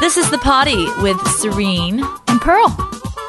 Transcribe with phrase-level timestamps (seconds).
[0.00, 2.68] This is the Poddy with Serene And Pearl.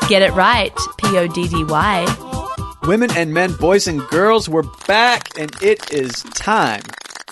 [0.09, 2.75] Get it right, P O D D Y.
[2.83, 6.81] Women and men, boys and girls, we're back, and it is time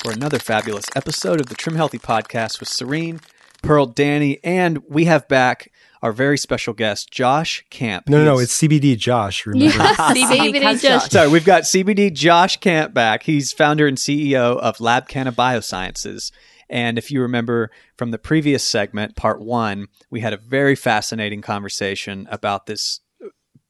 [0.01, 3.19] for another fabulous episode of the Trim Healthy Podcast with Serene,
[3.61, 5.71] Pearl, Danny, and we have back
[6.01, 8.09] our very special guest, Josh Camp.
[8.09, 8.39] No, no, no.
[8.39, 9.45] It's CBD Josh.
[9.45, 9.73] Remember?
[9.77, 10.23] CBD
[10.53, 10.81] CBD Josh.
[10.81, 11.09] Josh.
[11.09, 13.23] Sorry, we've got CBD Josh Camp back.
[13.23, 16.31] He's founder and CEO of Lab Canna Biosciences.
[16.73, 21.41] And if you remember from the previous segment, part one, we had a very fascinating
[21.41, 22.99] conversation about this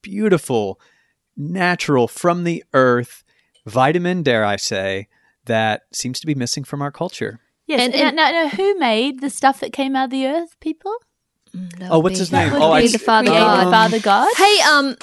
[0.00, 0.80] beautiful,
[1.36, 3.22] natural, from the earth
[3.66, 5.08] vitamin, dare I say,
[5.44, 7.40] that seems to be missing from our culture.
[7.66, 7.80] Yes.
[7.82, 10.58] And- And, and- now, now, who made the stuff that came out of the earth,
[10.60, 10.94] people?
[11.82, 12.52] Oh, what's his name?
[12.54, 13.70] Oh, be I the Father created God.
[13.70, 14.32] Father God.
[14.36, 14.96] Hey, um,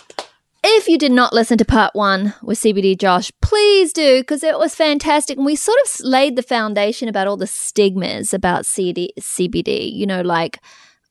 [0.64, 4.58] if you did not listen to part one with CBD Josh, please do because it
[4.58, 9.14] was fantastic, and we sort of laid the foundation about all the stigmas about CD,
[9.20, 9.92] CBD.
[9.92, 10.60] You know, like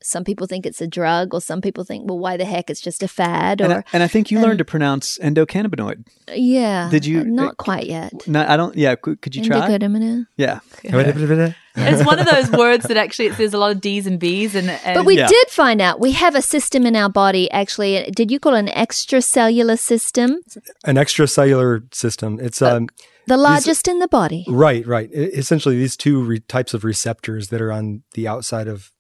[0.03, 2.81] some people think it's a drug, or some people think, well, why the heck it's
[2.81, 6.07] just a fad, And or I, and I think you learned to pronounce endocannabinoid.
[6.35, 6.89] yeah.
[6.91, 8.13] Did you- Uh, Not quite yet.
[8.27, 8.75] No, I don't.
[8.77, 9.61] Yeah, could, could you try?
[9.69, 10.27] Indicatemina.
[10.37, 10.61] Yeah.
[10.83, 14.71] it's one of those words that actually there's a lot of D's and B's and,
[14.71, 15.29] and But we Yeah.
[15.29, 17.51] did find out we have a system in our body.
[17.51, 20.41] Actually, did you call it an extracellular system?
[20.85, 22.39] An extracellular system.
[22.41, 22.89] It's um
[23.27, 24.45] The largest in the body.
[24.49, 25.09] right, right.
[25.13, 28.91] Essentially, these two re- types of receptors that are on the outside of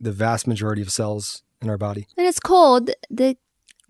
[0.00, 2.06] the vast majority of cells in our body.
[2.16, 3.36] And it's called the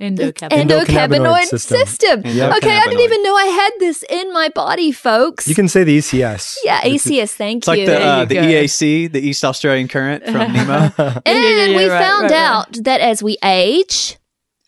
[0.01, 0.51] endocannabinoid.
[0.51, 1.79] Endocannabinoid endocannabinoid system.
[1.87, 2.23] system.
[2.23, 2.57] Endocannabinoid.
[2.59, 5.49] Okay, I didn't even know I had this in my body, folks.
[5.49, 6.57] You can say the ECS.
[6.65, 7.87] yeah, It's- ACS, thank It's like you.
[7.87, 8.35] the uh, you the.
[8.37, 10.93] EAC, the East Australian Current from Nemo.
[10.99, 12.33] and Yeah, yeah, yeah, we right, found right, right.
[12.33, 14.19] out that as we age,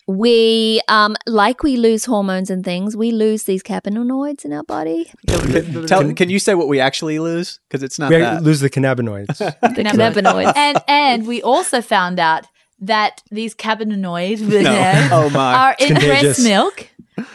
[0.09, 5.11] we um like we lose hormones and things, we lose these cannabinoids in our body.
[5.27, 7.59] can, tell, can you say what we actually lose?
[7.69, 8.41] Because it's not we that.
[8.41, 9.37] lose the cannabinoids.
[9.61, 10.53] The cannabinoids.
[10.55, 12.45] and and we also found out
[12.81, 15.09] that these cannabinoids No.
[15.11, 15.53] Oh my.
[15.53, 16.07] are in contagious.
[16.37, 16.87] breast milk.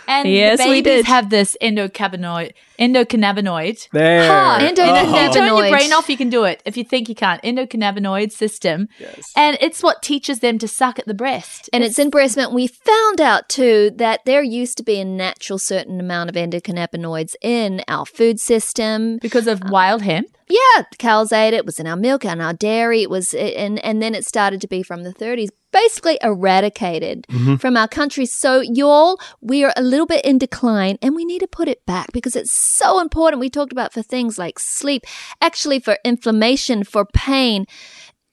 [0.09, 1.07] And Yes, the we babies did.
[1.07, 3.89] have this endocannabinoid endocannabinoid.
[3.93, 4.27] there.
[4.27, 6.63] Ha, You know, if you turn your brain off, you can do it.
[6.65, 9.33] If you think you can't, endocannabinoid system, Yes.
[9.37, 11.71] and it's what teaches them to suck at the breast.
[11.73, 12.53] And it's in breast milk.
[12.53, 17.35] We found out too that there used to be a natural certain amount of endocannabinoids
[17.41, 19.19] in our food system.
[19.19, 20.29] because of wild hemp.
[20.49, 21.59] Yeah, cows ate it.
[21.59, 23.01] It was in our milk and our dairy.
[23.03, 25.49] It was, and and then it started to be from the 30s,
[25.83, 27.27] basically eradicated
[27.59, 28.27] from our country.
[28.27, 31.85] So y'all, we are a little bit in decline, and we need to put it
[31.85, 33.41] back because it's so important.
[33.41, 35.03] We talked about for things like sleep,
[35.41, 37.67] actually for inflammation, for pain.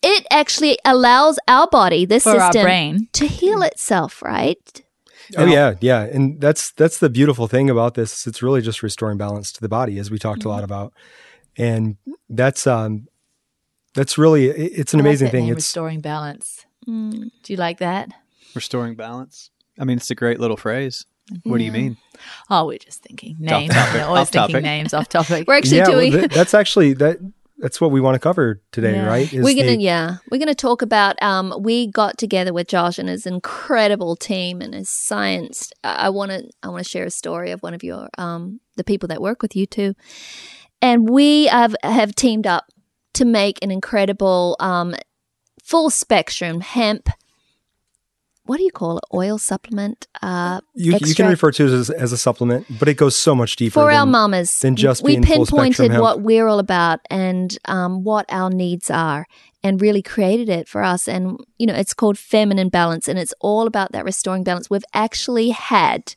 [0.03, 3.07] It actually allows our body, this For system, brain.
[3.13, 4.21] to heal itself.
[4.21, 4.83] Right?
[5.37, 6.01] oh yeah, yeah.
[6.03, 8.27] And that's that's the beautiful thing about this.
[8.27, 10.93] It's really just restoring balance to the body, as we talked a lot about.
[11.57, 11.97] And
[12.29, 13.07] that's um
[13.93, 15.45] that's really it's an I like amazing that thing.
[15.45, 16.65] name, It's restoring balance.
[16.85, 18.09] Do you like that?
[18.55, 19.49] Restoring balance.
[19.79, 21.05] I mean, it's a great little phrase.
[21.43, 21.97] What do you mean?
[22.49, 23.73] Oh, we're just thinking names.
[23.73, 23.93] topic.
[23.93, 24.63] We're always Off thinking topic.
[24.63, 25.47] names off topic.
[25.47, 26.11] We're actually yeah, well, doing.
[26.11, 27.19] th- that's actually that
[27.59, 29.05] that's what we want to cover today, Yeah.
[29.07, 29.31] right?
[29.31, 32.97] Is we're gonna the- yeah we're gonna talk about um we got together with josh
[32.99, 37.11] and his incredible team and his science i want to i want to share a
[37.11, 39.93] story of one of your um the people that work with you too
[40.81, 42.65] and we have have teamed up
[43.13, 44.95] to make an incredible um
[45.71, 47.09] full spectrum hemp
[48.45, 49.03] what do you call it?
[49.13, 50.07] Oil supplement?
[50.21, 53.33] Uh you, you can refer to it as, as a supplement, but it goes so
[53.33, 53.73] much deeper.
[53.73, 58.49] for our mamas than just we pinpointed what we're all about and um, what our
[58.49, 59.25] needs are
[59.63, 61.07] and really created it for us.
[61.07, 64.69] And you know it's called feminine balance and it's all about that restoring balance.
[64.69, 66.15] We've actually had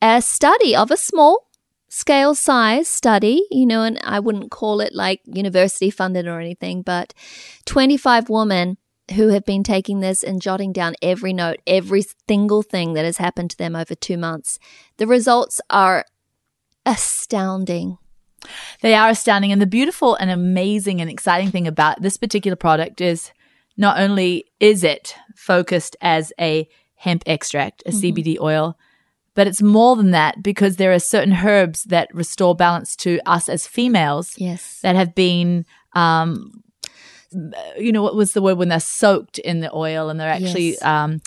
[0.00, 1.47] a study of a small
[1.88, 6.82] scale size study you know and i wouldn't call it like university funded or anything
[6.82, 7.14] but
[7.64, 8.76] 25 women
[9.14, 13.16] who have been taking this and jotting down every note every single thing that has
[13.16, 14.58] happened to them over two months
[14.98, 16.04] the results are
[16.88, 17.98] astounding.
[18.80, 19.52] They are astounding.
[19.52, 23.30] And the beautiful and amazing and exciting thing about this particular product is
[23.76, 27.98] not only is it focused as a hemp extract, a mm-hmm.
[27.98, 28.76] CBD oil,
[29.34, 33.48] but it's more than that because there are certain herbs that restore balance to us
[33.48, 34.80] as females Yes.
[34.82, 35.64] that have been
[35.94, 36.62] um
[37.78, 40.70] you know what was the word when they're soaked in the oil and they're actually
[40.72, 40.82] Yes.
[40.82, 41.20] um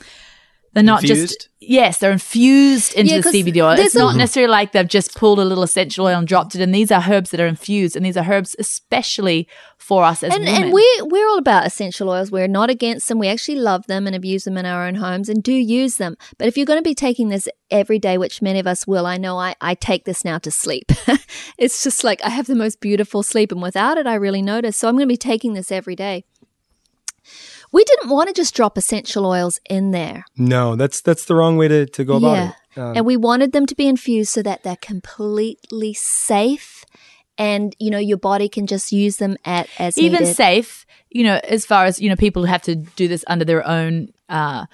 [0.73, 1.29] they're not Infused?
[1.41, 3.75] just yes they're infused into Yeah, the 'cause CBD oil.
[3.75, 6.55] there's It's not a- necessarily like they've just pulled a little essential oil and dropped
[6.55, 9.47] it And These are herbs that are infused and these are herbs especially
[9.77, 10.63] for us as And women.
[10.63, 12.31] and we we're all about essential oils.
[12.31, 13.19] We're not against them.
[13.19, 16.15] We actually love them and abuse them in our own homes and do use them.
[16.37, 19.05] But if you're going to be taking this every day, which many of us will,
[19.05, 20.91] I know I, I take this now to sleep.
[21.57, 24.77] it's just like I have the most beautiful sleep, and without it, I really notice.
[24.77, 26.23] So I'm going to be taking this every day.
[27.71, 30.25] We didn't want to just drop essential oils in there.
[30.37, 32.49] No, that's that's the wrong way to, to go about Yeah.
[32.49, 32.79] it.
[32.79, 36.85] Um, and we wanted them to be infused so that they're completely safe
[37.37, 40.35] and you know your body can just use them at as even needed.
[40.35, 43.65] safe you know as far as you know people have to do this under their
[43.65, 44.65] own uh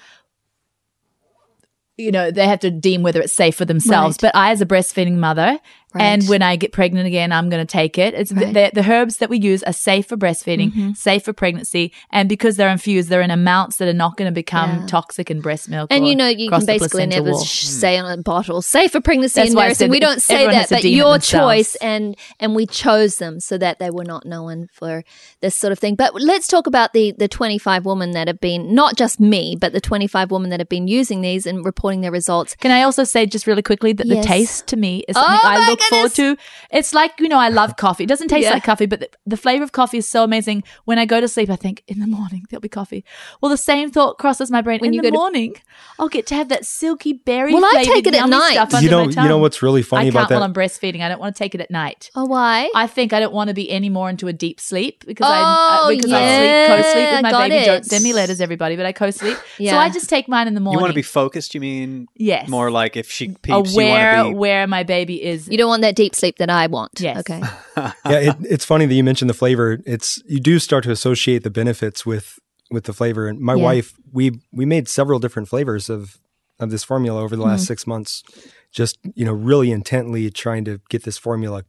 [1.96, 4.32] you know they have to deem whether it's safe for themselves Right.
[4.32, 5.58] but i as a breastfeeding mother
[5.94, 8.52] and when i get pregnant again i'm going to take it it's Right.
[8.52, 10.92] the, the herbs that we use are safe for breastfeeding Mm-hmm.
[10.92, 14.34] safe for pregnancy and because they're infused they're in amounts that are not going to
[14.34, 14.86] become Yeah.
[14.86, 17.42] toxic in breast milk and or you know you can basically never wall.
[17.44, 20.54] sh- say on a bottle safe for pregnancy That's and nursing we don't say that
[20.54, 21.72] has to but deem your themselves.
[21.72, 25.04] choice and and we chose them so that they were not known for
[25.40, 28.74] this sort of thing but let's talk about the the 25 women that have been
[28.74, 32.12] not just me but the 25 women that have been using these and reporting their
[32.12, 34.24] results Can I also say just really quickly that Yes.
[34.24, 36.36] the taste to me is something Oh I my look forward to.
[36.70, 38.04] It's like, you know, I love coffee.
[38.04, 38.52] It doesn't taste Yeah.
[38.54, 40.64] like coffee, but the, the flavor of coffee is so amazing.
[40.84, 43.04] When I go to sleep, I think in the morning there'll be coffee.
[43.40, 44.80] Well, the same thought crosses my brain.
[44.80, 45.56] When in you the go to- morning,
[45.98, 48.82] I'll get to have that silky berry Well, I take it at night.
[48.82, 50.44] you know, you know what's really I funny can't about while that?
[50.44, 51.00] I'm breastfeeding.
[51.02, 52.10] I don't want to take it at night.
[52.14, 55.04] oh why I think I don't want to be any more into a deep sleep
[55.06, 57.64] because I Oh, uh, because I sleep co-sleep with my Got baby.
[57.66, 59.36] Don't send me letters, everybody, but I co-sleep.
[59.58, 59.72] Yeah.
[59.72, 60.78] So I just take mine in the morning.
[60.78, 61.54] You want to be focused?
[61.54, 64.82] You mean yes, more like if she peeps, aware you want to be where my
[64.84, 65.48] baby is.
[65.48, 67.18] you don't want that deep sleep that I want Yes.
[67.20, 67.40] okay
[67.76, 69.78] yeah, it, it's funny that you mentioned the flavor.
[69.86, 72.38] It's you do start to associate the benefits with
[72.70, 73.28] with the flavor.
[73.28, 73.62] And my Yeah.
[73.64, 76.18] wife, we we made several different flavors of
[76.60, 77.66] of this formula over the last Mm-hmm.
[77.66, 78.22] six months.
[78.72, 81.62] Just you know, really intently trying to get this formula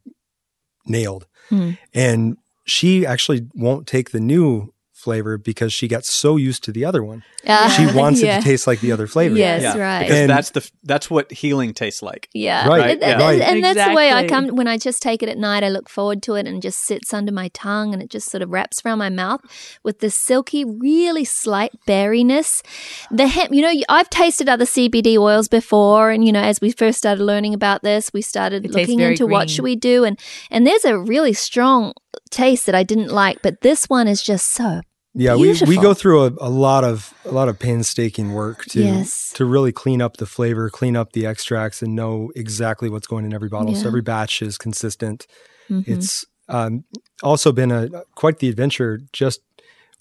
[0.85, 1.27] nailed.
[1.49, 1.71] Hmm.
[1.93, 6.83] And she actually won't take the new flavor because she got so used to the
[6.85, 7.23] other one.
[7.47, 8.37] Uh, She wants yeah.
[8.37, 9.35] it to taste like the other flavor.
[9.35, 9.99] Yes, yeah, right.
[10.03, 12.27] Because And- that's the that's what healing tastes like.
[12.33, 13.41] Yeah, Right, And, and- right.
[13.41, 15.63] and that's the way I come when I just take it at night.
[15.63, 18.29] I look forward to it and it just sits under my tongue and it just
[18.29, 19.41] sort of wraps around my mouth
[19.83, 22.61] with this silky, really slight berryness.
[23.09, 26.71] The hemp, you know, I've tasted other CBD oils before, and you know, as we
[26.71, 30.03] first started learning about this, we started It looking very into what should we do,
[30.03, 30.19] and
[30.51, 31.93] and there's a really strong
[32.31, 34.81] taste that I didn't like, but this one is just so
[35.13, 38.81] Yeah, we, we go through a, a lot of a lot of painstaking work to
[38.81, 39.31] Yes.
[39.33, 43.25] to really clean up the flavor, clean up the extracts, and know exactly what's going
[43.25, 43.73] in every bottle.
[43.75, 45.27] So every batch is consistent.
[45.69, 45.83] mhm.
[45.87, 46.83] It's um,
[47.21, 49.41] also been a quite the adventure just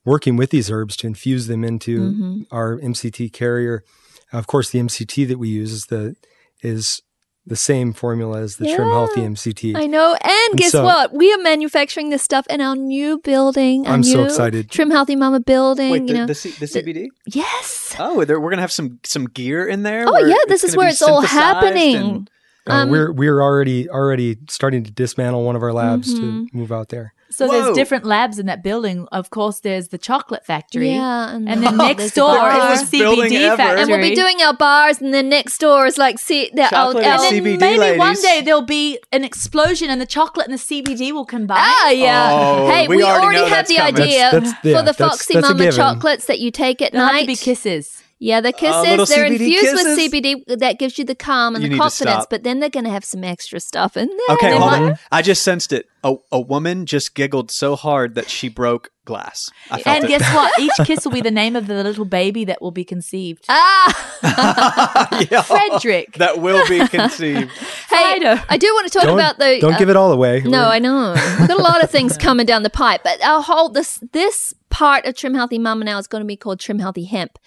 [0.05, 2.47] working with these herbs to infuse them into Mhm.
[2.51, 3.85] our MCT carrier.
[4.33, 6.15] Of course, the MCT that we use is the
[6.63, 7.03] is
[7.49, 9.77] the same formula as the Trim Healthy MCT.
[9.77, 10.13] I know.
[10.23, 11.13] And And guess so- what?
[11.13, 13.87] We are manufacturing this stuff in our new building.
[13.87, 14.71] our I'm so new excited.
[14.71, 15.91] Trim Healthy Mama building.
[15.91, 16.27] Wait, you know.
[16.27, 17.09] the, C, the CBD?
[17.27, 17.97] yes.
[17.99, 20.05] Oh, there, we're gonna have some some gear in there.
[20.07, 21.97] Oh, yeah, this is where it's all happening.
[21.97, 22.31] and-
[22.69, 26.17] Uh, Um, we're we're already already starting to dismantle one of our labs Mhm.
[26.51, 27.15] to move out there.
[27.31, 27.53] So Whoa.
[27.63, 29.07] there's different labs in that building.
[29.13, 30.93] Of course, there's the chocolate factory.
[30.93, 31.35] Yeah.
[31.35, 33.81] And, And then oh, next there's the door is the CBD factory.
[33.83, 36.69] And we'll be doing our bars, and then next door is like, see, the, our,
[36.71, 40.07] Chocolate our, and And then CBD maybe one day there'll be an explosion and the
[40.07, 41.59] chocolate and the CBD will combine.
[41.61, 42.31] Ah, yeah.
[42.33, 43.95] Oh, hey, we we, already already, know have the coming.
[43.95, 45.77] idea That's- that's- yeah, for the that's- Foxy that's Mama given.
[45.77, 47.21] chocolates that you take at They'll have night.
[47.23, 48.03] to be kisses.
[48.21, 49.85] Yeah, the kisses, they're CBD infused kisses?
[49.85, 52.85] with CBD that gives you the calm and You the confidence, but then they're going
[52.85, 54.37] to have some extra stuff in there.
[54.37, 54.99] Okay, hold might- on.
[55.13, 55.87] I just sensed it.
[56.05, 59.49] A, a woman just giggled so hard that she broke glass.
[59.71, 60.09] I felt And it.
[60.09, 60.53] guess what?
[60.61, 63.45] Each kiss will be the name of the little baby that will be conceived.
[63.49, 64.05] Ah!
[65.31, 66.15] Yeah, Frederick.
[66.15, 67.51] that will be conceived.
[67.91, 68.41] hey, Fido.
[68.49, 69.59] I do want to talk Don't, about the.
[69.61, 70.41] don't uh, give it all away.
[70.41, 71.15] No, We're- I know.
[71.39, 74.55] We've got a lot of things coming down the pipe, but our whole this this
[74.71, 77.39] part of Trim Healthy Mama now is going to be called Trim Healthy Hemp.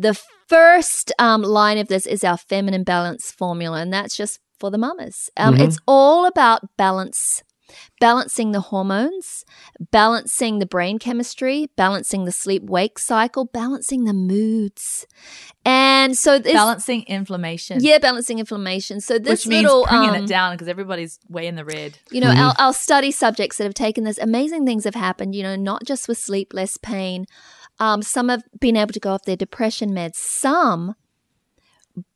[0.00, 0.14] The
[0.48, 4.78] first um, line of this is our feminine balance formula, and that's just for the
[4.78, 5.28] mamas.
[5.36, 5.60] Um, Mhm.
[5.66, 7.42] It's all about balance,
[8.00, 9.44] balancing the hormones,
[9.90, 15.04] balancing the brain chemistry, balancing the sleep wake cycle, balancing the moods,
[15.64, 16.52] and so this.
[16.54, 17.78] Balancing inflammation.
[17.82, 19.00] yeah, balancing inflammation.
[19.00, 21.98] So this Which means little bringing um, it down because everybody's way in the red.
[22.10, 25.42] you know, our, our study subjects that have taken this, amazing things have happened, you
[25.42, 27.26] know, not just with sleep, less pain.
[27.80, 30.16] Um, some have been able to go off their depression meds.
[30.16, 30.94] Some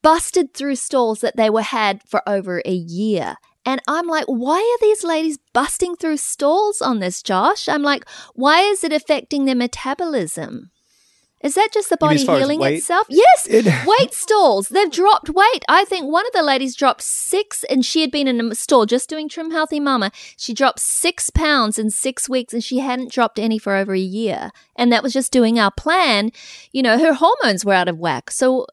[0.02, 3.37] busted through stalls that they were had for over a year.
[3.64, 7.69] And I'm like, why are these ladies busting through stalls on this, Josh?
[7.69, 8.04] I'm like,
[8.35, 10.71] why is it affecting their metabolism?
[11.43, 13.07] Is that just the body as far as healing itself?
[13.11, 13.47] Yes.
[13.49, 14.69] It- weight stalls.
[14.69, 15.65] They've dropped weight.
[15.69, 18.87] I think one of the ladies dropped six, and she had been in a stall
[18.87, 20.13] just doing Trim Healthy Mama.
[20.37, 23.99] She dropped six pounds in six weeks, and she hadn't dropped any for over a
[23.99, 24.51] year.
[24.77, 26.31] And that was just doing our plan.
[26.73, 28.31] You know, her hormones were out of whack.
[28.31, 28.67] So,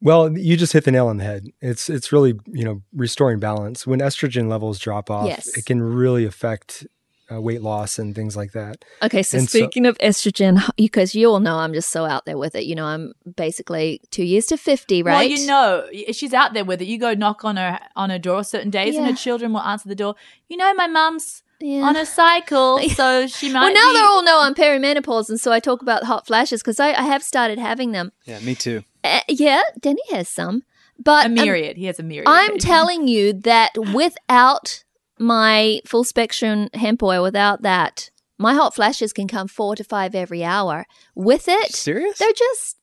[0.00, 1.46] Well, you just hit the nail on the head.
[1.60, 3.86] It's it's really you know restoring balance.
[3.86, 5.46] When estrogen levels drop off, Yes.
[5.56, 6.86] it can really affect
[7.32, 8.84] uh, weight loss and things like that.
[9.02, 12.24] Okay, so And so- speaking of estrogen, because you all know I'm just so out
[12.26, 12.64] there with it.
[12.64, 15.14] You know, I'm basically two years to 50, right?
[15.30, 16.86] Well, you know, she's out there with it.
[16.86, 19.88] You go knock on her on her door certain days, and her children will answer
[19.88, 20.14] the door.
[20.48, 21.82] You know, my mum's Yeah.
[21.82, 23.60] on a cycle, so she might.
[23.60, 26.62] well, now be- they all know I'm perimenopause, and so I talk about hot flashes
[26.62, 28.12] because I, I have started having them.
[28.24, 28.82] Yeah, me too.
[29.04, 30.62] Uh, yeah, Denny has some,
[30.98, 31.76] but a um, myriad.
[31.76, 32.28] he has a myriad.
[32.28, 34.84] I'm telling you that without
[35.20, 40.14] my full spectrum hemp oil, without that, my hot flashes can come four to five
[40.14, 40.86] every hour.
[41.14, 42.18] With it, Serious?
[42.18, 42.78] they're just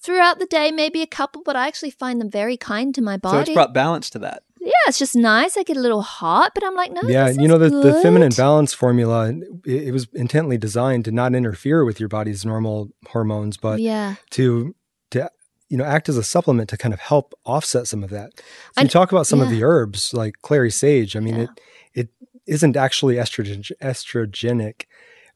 [0.00, 3.16] throughout the day, maybe a couple, but I actually find them very kind to my
[3.16, 3.36] body.
[3.36, 4.44] So it's brought balance to that.
[4.60, 5.56] yeah, it's just nice.
[5.56, 7.80] I get a little hot, but I'm like, no, yeah, this you know is the
[7.80, 9.30] the feminine balance formula.
[9.66, 14.14] It, it was intently designed to not interfere with your body's normal hormones, but yeah,
[14.30, 14.74] to
[15.10, 15.28] to
[15.68, 18.30] you know act as a supplement to kind of help offset some of that.
[18.38, 18.42] So
[18.78, 21.16] And- you talk about some of the herbs like clary sage.
[21.16, 21.42] I mean, Yeah.
[21.42, 21.60] it it
[22.50, 24.82] isn't actually estrogen estrogenic,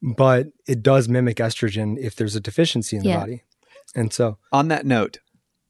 [0.02, 3.14] but it does mimic estrogen if there's a deficiency in Yeah.
[3.14, 3.42] the body.
[3.94, 5.18] And so, On that note,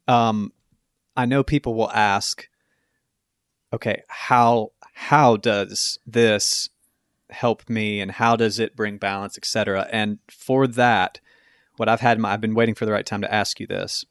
[0.08, 0.52] um,
[1.16, 2.48] I know people will ask,
[3.72, 6.70] okay, how how does this
[7.30, 9.88] help me, and how does it bring balance, etc.
[9.90, 11.20] And for that,
[11.76, 14.04] what I've had, my, I've been waiting for the right time to ask you this,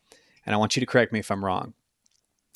[0.46, 1.74] and I want you to correct me if I'm wrong.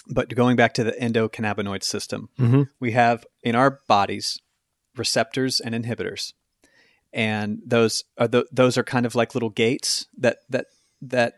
[0.10, 2.70] But going back to the endocannabinoid system, mhm.
[2.80, 4.40] we have in our bodies
[5.00, 6.34] receptors and inhibitors
[7.14, 10.66] and those are the, those are kind of like little gates that that
[11.02, 11.34] that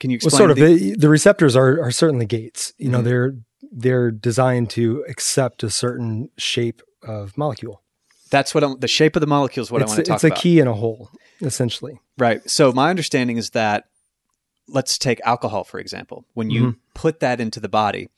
[0.00, 2.72] can you well, explain sort of the- the, receptors are are certainly gates.
[2.78, 3.04] You know, Mhm.
[3.04, 3.32] they're
[3.72, 7.82] they're designed to accept a certain shape of molecule.
[8.30, 10.20] that's what I'm, the shape of the molecule is what it's, I want to talk
[10.22, 10.30] about.
[10.32, 11.98] it's a key in a hole, essentially.
[12.18, 13.84] right so my understanding is that
[14.68, 16.78] let's take alcohol for example when you Mm-hmm.
[16.94, 18.08] put that into the body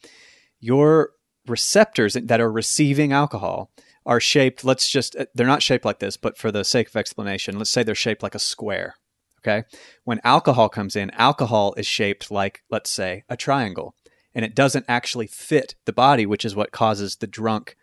[0.60, 1.10] your
[1.46, 3.70] receptors that are receiving alcohol
[4.06, 6.96] are shaped let's just uh, they're not shaped like this but for the sake of
[6.96, 8.94] explanation let's say they're shaped like a square
[9.40, 9.64] okay?
[10.04, 13.94] When alcohol comes in alcohol is shaped like let's say a triangle
[14.34, 17.76] and it doesn't actually fit the body which is what causes the drunk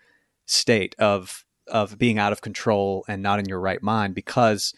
[0.45, 4.74] state of of being out of control and not in your right mind because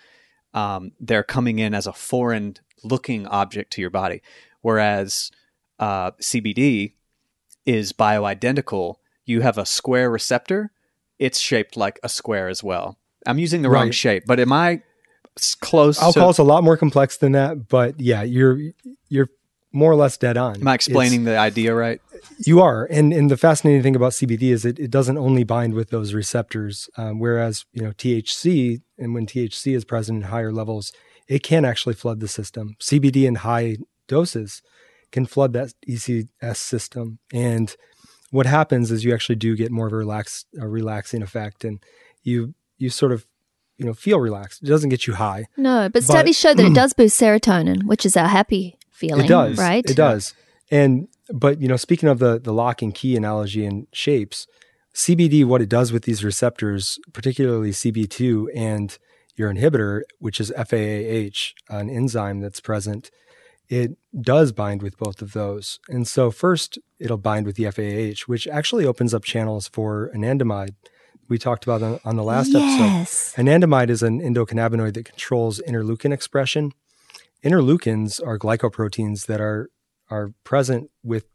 [0.53, 4.22] um, they're coming in as a foreign looking object to your body.
[4.62, 5.29] Whereas
[5.77, 6.93] uh, cbd
[7.65, 8.96] is bioidentical.
[9.25, 10.72] You have a square receptor
[11.20, 14.82] it's shaped like a square as well i'm using the wrong shape but am I
[15.62, 18.60] close Alcohol's so, a lot more complex than that, but yeah, you're
[19.08, 19.30] you're
[19.72, 20.56] more or less dead on.
[20.56, 22.02] am i explaining the idea right
[22.46, 25.74] you are, and and the fascinating thing about CBD is it it doesn't only bind
[25.74, 30.52] with those receptors, um, whereas you know THC and when THC is present in higher
[30.52, 30.92] levels,
[31.28, 32.76] it can actually flood the system.
[32.80, 34.62] CBD in high doses
[35.12, 37.76] can flood that ECS system, and
[38.31, 41.79] what happens is you actually do get more of a relaxed, a relaxing effect, and
[42.24, 43.25] you you sort of
[43.77, 44.63] you know feel relaxed.
[44.63, 45.48] It doesn't get you high.
[45.57, 49.25] no, but studies show that it does boost serotonin, which is our happy feeling.
[49.25, 49.89] It does, right?
[49.89, 50.33] It does.
[50.71, 54.48] And but you know, speaking of the the lock and key analogy and shapes,
[54.93, 58.98] CBD, what it does with these receptors, particularly CB2 and
[59.36, 63.09] your inhibitor, which is FAAH, an enzyme that's present,
[63.70, 65.80] it does bind with both of those.
[65.88, 70.74] And so first it'll bind with the FAAH, which actually opens up channels for anandamide.
[71.30, 73.06] We talked about on, on the last episode.
[73.40, 76.74] Anandamide is an endocannabinoid that controls interleukin expression.
[77.44, 79.70] Interleukins are glycoproteins that are
[80.10, 81.26] are present with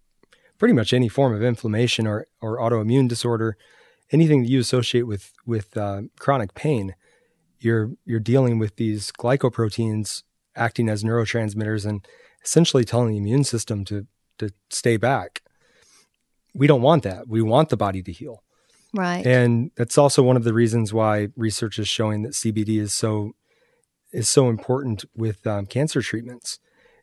[0.59, 3.57] pretty much any form of inflammation or, or autoimmune disorder,
[4.11, 6.97] anything that you associate with with uh, chronic pain.
[7.61, 10.25] You're you're dealing with these glycoproteins
[10.57, 12.07] acting as neurotransmitters and
[12.45, 14.07] essentially telling the immune system to
[14.39, 15.43] to stay back.
[16.55, 17.29] We don't want that.
[17.29, 18.43] We want the body to heal.
[18.93, 19.27] Right.
[19.27, 23.33] And that's also one of the reasons why research is showing that CBD is so
[24.13, 26.61] is so important with um, cancer treatments.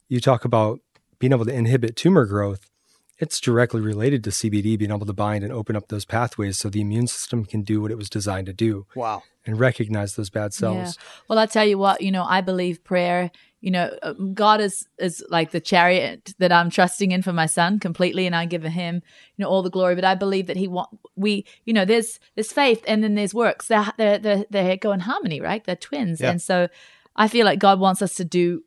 [0.07, 0.79] You talk about
[1.19, 2.69] being able to inhibit tumor growth.
[3.17, 6.69] It's directly related to CBD being able to bind and open up those pathways so
[6.69, 10.29] the immune system can do what it was designed to do wow and recognize those
[10.29, 10.98] bad cells.
[10.98, 11.03] Yeah.
[11.27, 13.31] Well, I tell you what, you know, I believe prayer.
[13.62, 17.46] You know, uh, God is is like the chariot that I'm trusting in for my
[17.46, 19.94] son completely, and I give him, you know, all the glory.
[19.96, 23.34] But I believe that he want we, you know, there's there's faith, and then there's
[23.34, 23.68] works.
[23.68, 25.63] They they they they go in harmony, right?
[25.63, 26.32] They're twins, Yeah.
[26.32, 26.68] and so
[27.15, 28.63] I feel like God wants us to do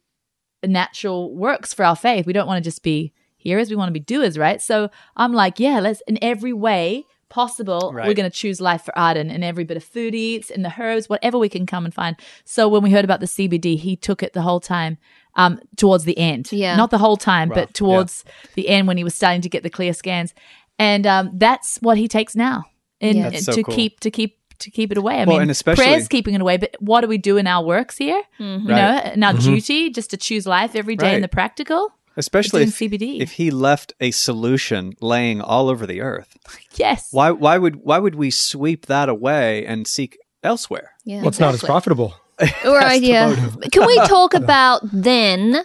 [0.65, 2.27] natural works for our faith.
[2.27, 4.63] We don't want to just be hearers; we want to be doers, right?
[4.63, 7.93] So I'm like, yeah, let's in every way possible.
[7.95, 10.63] We're going to choose life for Arden in every bit of food he eats, in
[10.63, 12.17] the herbs, whatever we can come and find.
[12.45, 14.99] So when we heard about the CBD, he took it the whole time
[15.37, 16.53] um, towards the end.
[16.53, 16.77] Yeah.
[16.77, 17.55] Not the whole time, Wow.
[17.57, 20.35] but towards the end when he was starting to get the clear scans.
[20.79, 22.65] And um, that's what he takes now.
[23.01, 23.31] And Yeah.
[23.31, 23.75] That's so to cool.
[23.75, 25.15] keep to keep to keep it away.
[25.15, 27.47] I Well, mean, and especially- prayer's keeping it away, but what do we do in
[27.49, 28.23] our works here?
[28.39, 28.69] Mm-hmm.
[28.69, 29.05] You Right.
[29.07, 31.93] know, in our duty, just to choose life every day in the practical.
[32.17, 33.21] Especially if, CBD.
[33.21, 36.37] if he left a solution laying all over the earth.
[36.77, 37.07] Yes.
[37.13, 40.91] Why why would why would we sweep that away and seek elsewhere?
[41.05, 41.19] Yeah.
[41.19, 42.15] Well, it's not as profitable.
[42.65, 43.33] Or yeah.
[43.71, 45.65] Can we talk about then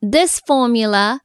[0.00, 1.20] this formula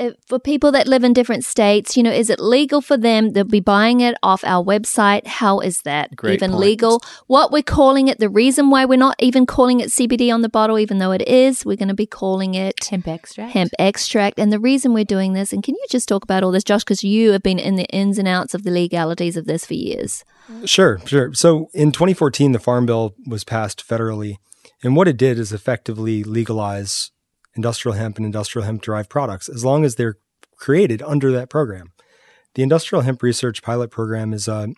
[0.00, 1.96] Uh, for people that live in different states?
[1.96, 3.30] You know, is it legal for them?
[3.32, 5.26] They'll be buying it off our website.
[5.26, 6.60] How is that Great even point.
[6.60, 7.02] legal?
[7.26, 10.48] What we're calling it, the reason why we're not even calling it CBD on the
[10.48, 13.52] bottle, even though it is, we're going to be calling it Hemp extract.
[13.52, 14.38] hemp extract.
[14.38, 16.82] And the reason we're doing this, and can you just talk about all this, Josh,
[16.82, 19.74] because you have been in the ins and outs of the legalities of this for
[19.74, 20.24] years.
[20.64, 21.34] Sure, sure.
[21.34, 24.36] So in 2014, the Farm Bill was passed federally,
[24.82, 27.10] and what it did is effectively legalize
[27.54, 30.18] industrial hemp and industrial hemp derived products as long as they're
[30.56, 31.92] created under that program.
[32.54, 34.68] The Industrial Hemp Research Pilot Program is a,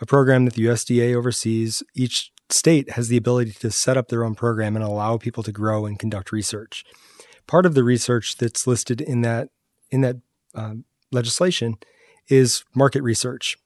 [0.00, 1.82] a program that the USDA oversees.
[1.94, 5.52] Each state has the ability to set up their own program and allow people to
[5.52, 6.84] grow and conduct research.
[7.46, 9.48] Part of the research that's listed in that
[9.90, 10.16] in that
[10.54, 11.76] um, legislation
[12.28, 13.56] is market research.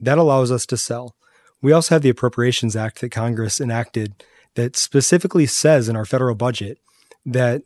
[0.00, 1.16] That allows us to sell.
[1.60, 4.22] We also have the Appropriations Act that Congress enacted
[4.54, 6.78] that specifically says in our federal budget
[7.26, 7.62] that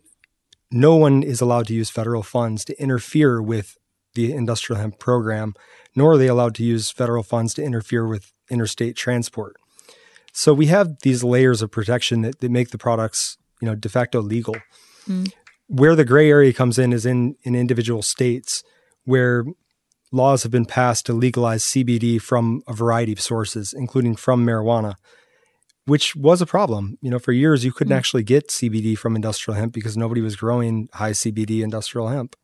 [0.71, 3.77] no one is allowed to use federal funds to interfere with
[4.15, 5.55] the industrial hemp program,
[5.95, 9.57] nor are they allowed to use federal funds to interfere with interstate transport.
[10.33, 13.89] So we have these layers of protection that, that make the products, you know, de
[13.89, 14.57] facto legal.
[15.09, 15.33] Mm.
[15.67, 18.63] Where the gray area comes in is in, in individual states
[19.05, 19.45] where
[20.13, 24.95] laws have been passed to legalize CBD from a variety of sources, including from marijuana,
[25.89, 26.99] which was a problem.
[27.01, 30.37] You know, for years you couldn't actually get CBD from industrial hemp because nobody was
[30.37, 32.37] growing high CBD industrial hemp.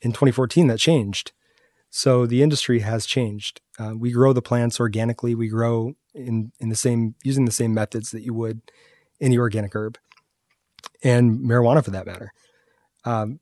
[0.00, 1.32] In 2014, that changed.
[1.90, 3.60] So the industry has changed.
[3.78, 5.34] Uh, we grow the plants organically.
[5.34, 8.62] We grow in in the same using the same methods that you would
[9.20, 9.98] any organic herb
[11.02, 12.32] and marijuana for that matter.
[13.04, 13.40] Um,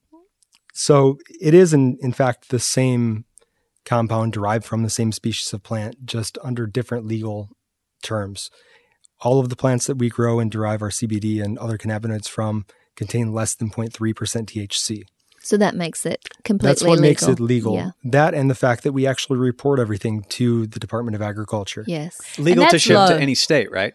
[0.73, 3.27] so it is in in fact the same
[3.85, 7.51] compound derived from the same species of plant, just under different legal
[8.03, 8.51] terms.
[9.23, 12.65] All of the plants that we grow and derive our CBD and other cannabinoids from
[12.97, 14.15] contain less than 0.3%
[14.47, 15.03] THC.
[15.43, 17.03] So that makes it completely That's what legal.
[17.03, 17.75] makes it legal.
[17.75, 17.91] Yeah.
[18.05, 21.85] That and the fact that we actually report everything to the Department of Agriculture.
[21.87, 22.21] Yes.
[22.39, 23.09] Legal to ship low.
[23.09, 23.95] to any state, right?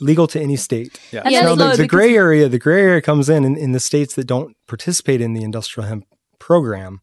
[0.00, 0.98] Legal to any state.
[1.12, 1.22] Yeah.
[1.24, 3.80] And Yeah, now, the, the gray area, the gray area comes in, in in the
[3.80, 6.06] states that don't participate in the industrial hemp
[6.38, 7.00] program.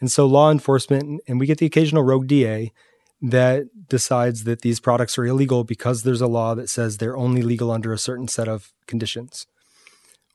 [0.00, 2.72] And so law enforcement, and we get the occasional rogue DA
[3.20, 7.42] that decides that these products are illegal because there's a law that says they're only
[7.42, 9.46] legal under a certain set of conditions,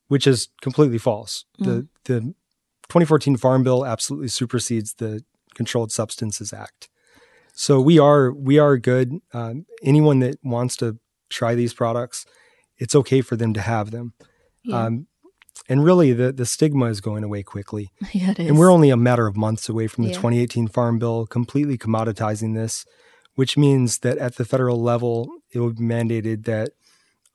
[0.07, 1.45] which is completely false.
[1.59, 2.19] The the
[2.89, 5.23] 2014 Farm Bill absolutely supersedes the
[5.55, 6.89] Controlled Substances Act.
[7.53, 9.21] So we are we are good.
[9.33, 10.97] Um, anyone that wants to
[11.29, 12.25] try these products,
[12.77, 14.13] it's okay for them to have them.
[14.63, 14.85] Yeah.
[14.85, 15.07] Um,
[15.69, 17.91] and really, the the stigma is going away quickly.
[18.13, 18.47] yeah, it is.
[18.49, 20.15] And we're only a matter of months away from the Yeah.
[20.17, 22.86] 2018 Farm Bill completely commoditizing this,
[23.36, 26.71] which means that at the federal level, it will be mandated that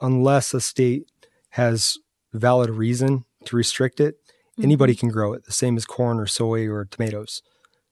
[0.00, 1.04] unless a state
[1.50, 1.96] has
[2.32, 4.16] valid reason to restrict it,
[4.62, 5.00] anybody Mm-hmm.
[5.00, 7.42] can grow it, the same as corn or soy or tomatoes.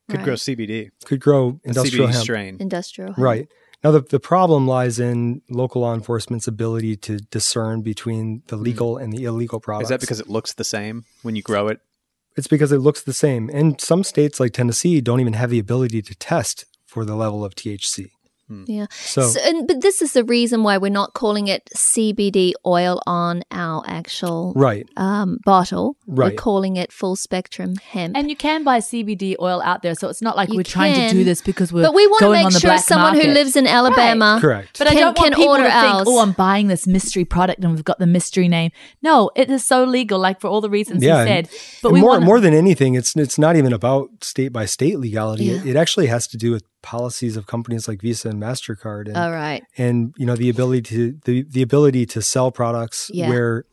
[0.09, 0.25] Could Right.
[0.25, 2.23] grow CBD, Could grow a industrial CBD hemp.
[2.23, 2.57] strain.
[2.61, 3.13] industrial.
[3.13, 3.19] hemp.
[3.19, 3.49] Right.
[3.85, 8.97] Now, the, the problem lies in local law enforcement's ability to discern between the legal
[8.97, 9.89] and the illegal products.
[9.89, 9.95] Hmm.
[9.95, 11.81] Is that because it looks the same when you grow it?
[12.37, 13.51] it's because it looks the same.
[13.53, 17.45] And some states like Tennessee don't even have the ability to test for the level
[17.45, 18.11] of THC.
[18.67, 18.87] Yeah.
[18.91, 23.03] So, So, and, but this is the reason why we're not calling it CBD oil
[23.07, 24.89] on our actual right.
[24.97, 25.97] um, bottle.
[26.07, 28.17] We're calling it full spectrum hemp.
[28.17, 30.95] And you can buy CBD oil out there, so it's not like You we're trying
[30.95, 33.57] to do this because we're but we want to make sure black someone who lives
[33.57, 34.39] in Alabama.
[34.41, 34.79] Correct.
[34.79, 36.07] But I don't want can people order to think, ours.
[36.09, 38.71] "Oh, I'm buying this mystery product and we've got the mystery name."
[39.03, 41.49] No, it is so legal, like for all the reasons Yeah, you said.
[41.83, 44.67] But And we more, want more than anything, it's it's not even about state by
[44.67, 45.51] state legality.
[45.51, 49.17] It, it actually has to do with policies of companies like Visa and Mastercard, and
[49.17, 49.63] All right.
[49.77, 53.29] and you know the ability to the, the ability to sell products Yeah.
[53.29, 53.65] where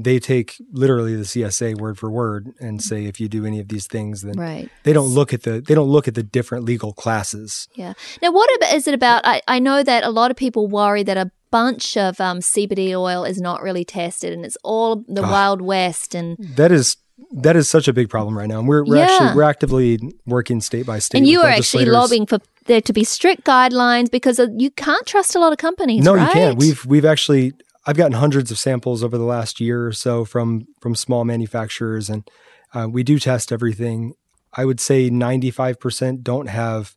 [0.00, 3.66] they take literally the CSA word for word and say if you do any of
[3.68, 4.68] these things, then Right.
[4.84, 7.68] they don't look at the they don't look at the different legal classes.
[7.74, 7.94] Yeah.
[8.22, 9.22] Now, what is it about?
[9.24, 12.94] I, I know that a lot of people worry that a bunch of um, CBD
[12.94, 15.30] oil is not really tested and it's all the Ah.
[15.32, 16.14] Wild West.
[16.14, 16.96] And That is
[17.32, 18.58] that is such a big problem right now.
[18.60, 19.02] And we're, we're Yeah.
[19.10, 21.18] actually we're actively working state by state.
[21.18, 25.06] and you are actually lobbying for there to be strict guidelines because uh, you can't
[25.06, 26.04] trust a lot of companies.
[26.04, 26.26] No, right?
[26.26, 26.58] you can't.
[26.58, 27.52] We've we've actually
[27.86, 32.10] I've gotten hundreds of samples over the last year or so from from small manufacturers,
[32.10, 32.28] and
[32.74, 34.14] uh, we do test everything.
[34.54, 36.94] I would say ninety five percent don't have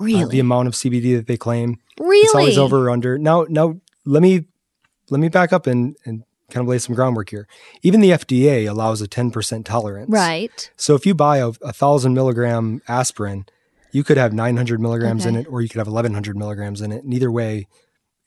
[0.00, 0.22] Really?
[0.22, 1.78] uh, the amount of CBD that they claim.
[1.98, 2.18] really?
[2.24, 3.18] It's always over or under.
[3.18, 4.44] Now, now let me
[5.10, 7.46] let me back up and and kind of lay some groundwork here.
[7.82, 10.10] Even the FDA allows a 10% tolerance.
[10.10, 10.70] Right.
[10.76, 13.46] So if you buy a, a thousand milligram aspirin,
[13.92, 17.04] you could have 900 milligrams in it, or you could have 1100 milligrams in it.
[17.04, 17.66] And either way,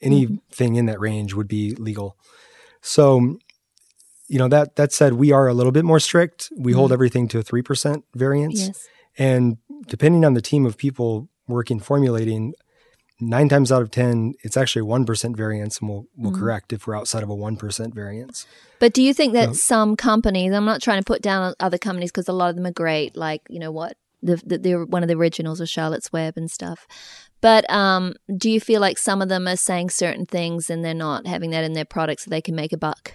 [0.04, 0.14] Mm-hmm.
[0.16, 2.18] anything in that range would be legal.
[2.82, 3.38] So,
[4.28, 6.50] you know that that said, we are a little bit more strict.
[6.58, 8.68] We hold everything to a three percent variance, Mm-hmm.
[8.72, 8.88] Yes.
[9.20, 9.58] and
[9.88, 12.56] depending on the team of people working formulating,
[13.22, 16.42] nine times out of ten, it's actually one percent variance, and we'll we'll Mm-hmm.
[16.42, 18.46] correct if we're outside of a one percent variance.
[18.80, 21.78] But do you think that So- some companies, I'm not trying to put down other
[21.78, 23.96] companies because a lot of them are great, like, you know what?
[24.24, 26.88] The, the, they're one of the originals of Charlotte's Web and stuff.
[27.42, 30.94] But um, do you feel like some of them are saying certain things and they're
[30.94, 33.14] not having that in their product so they can make a buck?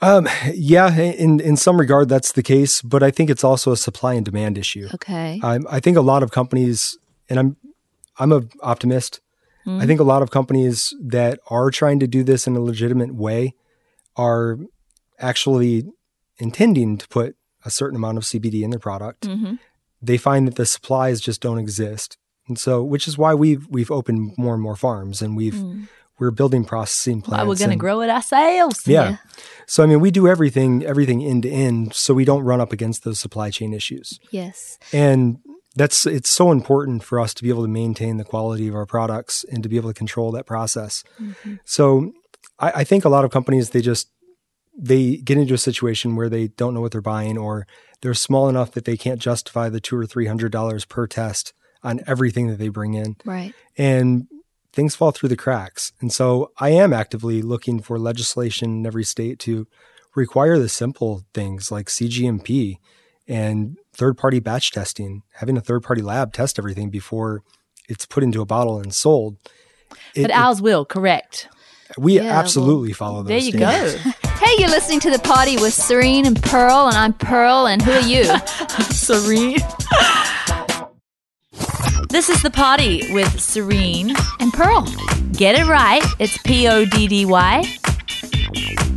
[0.00, 3.76] Um, yeah, in in some regard, that's the case, but I think it's also a
[3.76, 4.88] supply and demand issue.
[4.94, 5.40] Okay.
[5.42, 6.96] Um, I think a lot of companies,
[7.28, 7.56] and I'm
[8.18, 9.20] I'm a optimist.
[9.66, 13.14] I think a lot of companies that are trying to do this in a legitimate
[13.14, 13.52] way
[14.16, 14.56] are
[15.18, 15.84] actually
[16.38, 19.26] intending to put a certain amount of CBD in their product.
[19.26, 19.54] hmm
[20.00, 23.90] They find that the supplies just don't exist, and so which is why we've we've
[23.90, 25.62] opened more and more farms, and we've
[26.18, 27.42] we're building processing plants.
[27.42, 28.80] Why we're going to grow it ourselves.
[28.86, 29.10] yeah.
[29.10, 29.16] Yeah.
[29.66, 32.72] So I mean, we do everything everything end to end, so we don't run up
[32.72, 34.18] against those supply chain issues.
[34.30, 34.78] Yes.
[34.92, 35.38] And
[35.78, 38.86] that's it's so important for us to be able to maintain the quality of our
[38.86, 41.04] products and to be able to control that process.
[41.20, 41.54] Mm-hmm.
[41.64, 42.12] So
[42.58, 44.10] I, I think a lot of companies they just
[44.76, 47.66] they get into a situation where they don't know what they're buying or
[48.00, 51.52] they're small enough that they can't justify the two or three hundred dollars per test
[51.82, 53.54] on everything that they bring in Right.
[53.76, 54.26] and
[54.72, 55.92] things fall through the cracks.
[56.00, 59.66] And so I am actively looking for legislation in every state to
[60.14, 62.76] require the simple things like CGMP
[63.26, 67.42] and third Poddy batch testing, having a third party lab test everything before
[67.88, 69.36] it's put into a bottle and sold.
[70.14, 71.48] It- But it- ours will, correct.
[71.98, 73.28] we Yeah, well, absolutely follow those.
[73.28, 74.04] There you standards.
[74.04, 74.10] go.
[74.38, 77.90] Hey, you're listening to the party with Serene and Pearl, and I'm Pearl, and who
[77.90, 78.24] are you?
[78.88, 79.58] Serene.
[82.08, 84.14] this is the party with Serene.
[84.40, 84.82] and Pearl.
[85.32, 86.02] Get it right.
[86.20, 87.64] It's P O D D Y.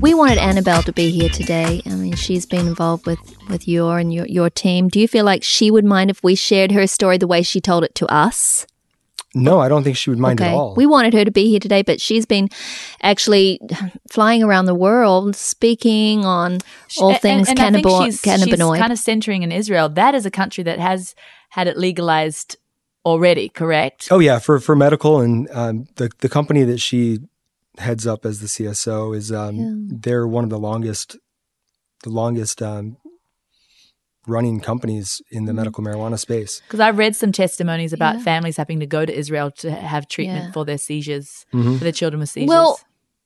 [0.01, 1.81] We wanted Annabelle to be here today.
[1.85, 4.87] I mean, she's been involved with with your and your your team.
[4.89, 7.61] Do you feel like she would mind if we shared her story the way she
[7.61, 8.65] told it to us?
[9.35, 10.75] No, I don't think she would mind at all.
[10.75, 12.49] We wanted her to be here today, but she's been
[13.01, 13.61] actually
[14.09, 16.57] flying around the world speaking on
[16.99, 18.73] all And- things and I think she's, cannabinoid.
[18.75, 19.87] She's kind of centering in Israel.
[19.87, 21.15] That is a country that has
[21.49, 22.57] had it legalized
[23.05, 24.07] already, correct?
[24.11, 27.19] Oh yeah, for for medical and um, the the company that she
[27.77, 29.73] heads up as the CSO is um, Yeah.
[29.99, 31.17] they're one of the longest
[32.03, 32.97] the longest um,
[34.27, 36.61] running companies in the medical marijuana space.
[36.67, 38.23] Because I read some testimonies about Yeah.
[38.23, 40.51] families having to go to Israel to have treatment Yeah.
[40.51, 41.77] for their seizures, Mhm.
[41.77, 42.49] for their children with seizures.
[42.49, 42.79] Well,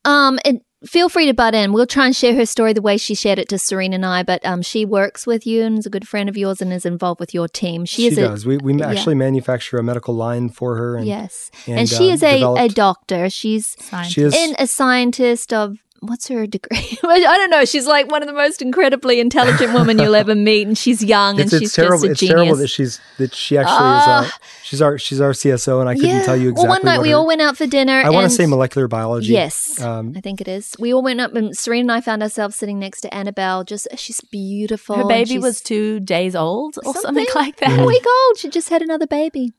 [0.05, 1.73] um, and feel free to butt in.
[1.73, 4.23] We'll try and share her story the way she shared it to Serene and I.
[4.23, 6.85] But um, she works with you and is a good friend of yours and is
[6.85, 7.85] involved with your team.
[7.85, 8.45] She, She, is a does.
[8.45, 8.89] We we yeah.
[8.89, 12.43] actually manufacture a medical line for her, and yes, and, and, she um, is a,
[12.57, 13.29] a doctor.
[13.29, 14.13] She's Scientist.
[14.13, 16.97] she is in a scientist of what's her degree?
[17.03, 17.65] I don't know.
[17.65, 21.39] She's like one of the most incredibly intelligent women you'll ever meet, and she's young
[21.39, 21.97] it's, and it's she's terrible.
[21.97, 22.35] just a It's genius.
[22.35, 24.07] terrible that she's that she actually is.
[24.07, 24.29] Uh,
[24.63, 26.69] she's our she's our CSO, and I couldn't tell you exactly.
[26.69, 28.01] Well, one night what we her- all went out for dinner.
[28.03, 29.33] I want to say molecular biology.
[29.33, 30.75] Yes, Um, I think it is.
[30.79, 33.63] We all went up, and Serene and I found ourselves sitting next to Annabelle.
[33.63, 34.95] Just she's beautiful.
[34.95, 37.85] her baby was two days old or something, like that A that.
[37.85, 38.37] week old.
[38.37, 39.53] She just had another baby.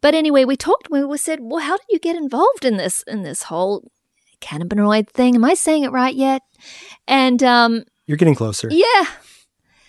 [0.00, 0.90] But anyway, we talked.
[0.90, 3.90] We we said, "Well, how did you get involved in this in this whole
[4.42, 6.42] cannabinoid thing?" Am I saying it right yet?
[7.06, 8.68] And um, you're getting closer.
[8.70, 9.04] yeah.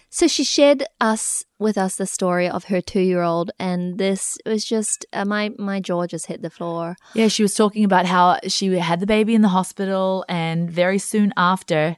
[0.09, 4.37] So she shared us with us the story of her two year old, and this
[4.45, 6.95] was just uh, my my jaw just hit the floor.
[7.15, 10.99] Yeah, she was talking about how she had the baby in the hospital, and very
[10.99, 11.97] soon after,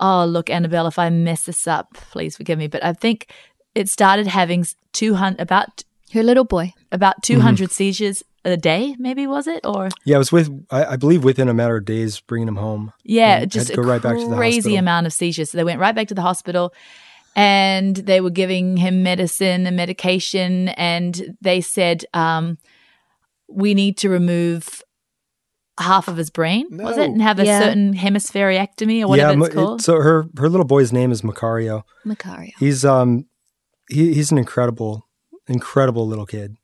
[0.00, 2.66] oh, look, Annabelle, if I mess this up, please forgive me.
[2.66, 3.30] But I think
[3.72, 6.72] it started having 200, about, Her little boy.
[6.90, 9.64] about 200 seizures a day, maybe, was it?
[9.64, 12.56] Or, Yeah, it was with I, I believe within a matter of days bringing him
[12.56, 12.92] home.
[13.04, 15.50] yeah, just had a go right back to the crazy amount of seizures.
[15.50, 16.72] So they went right back to the hospital.
[17.36, 22.58] And they were giving him medicine and medication, and they said, um,
[23.48, 24.82] "We need to remove
[25.78, 27.60] half of his brain, was it, and have a Yeah.
[27.60, 31.22] certain hemispherectomy or whatever yeah, it's mo- it- so her her little boy's name is
[31.22, 31.84] Macario.
[32.04, 32.50] Macario.
[32.58, 33.26] He's um
[33.88, 35.06] he, he's an incredible
[35.46, 36.56] incredible little kid.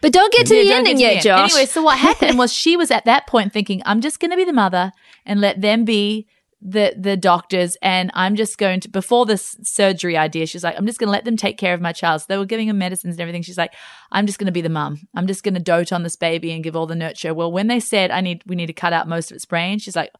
[0.00, 1.22] But don't get to Yeah, the ending yet, end.
[1.22, 1.52] Josh.
[1.52, 4.36] Anyway, so what happened was she was at that point thinking, I'm just going to
[4.36, 4.92] be the mother
[5.24, 6.26] and let them be
[6.60, 10.86] the the doctors and I'm just going to before this surgery idea she's like I'm
[10.86, 12.78] just going to let them take care of my child so they were giving him
[12.78, 13.74] medicines and everything she's like
[14.10, 16.50] I'm just going to be the mum I'm just going to dote on this baby
[16.50, 18.92] and give all the nurture well when they said I need we need to cut
[18.92, 20.10] out most of its brain she's like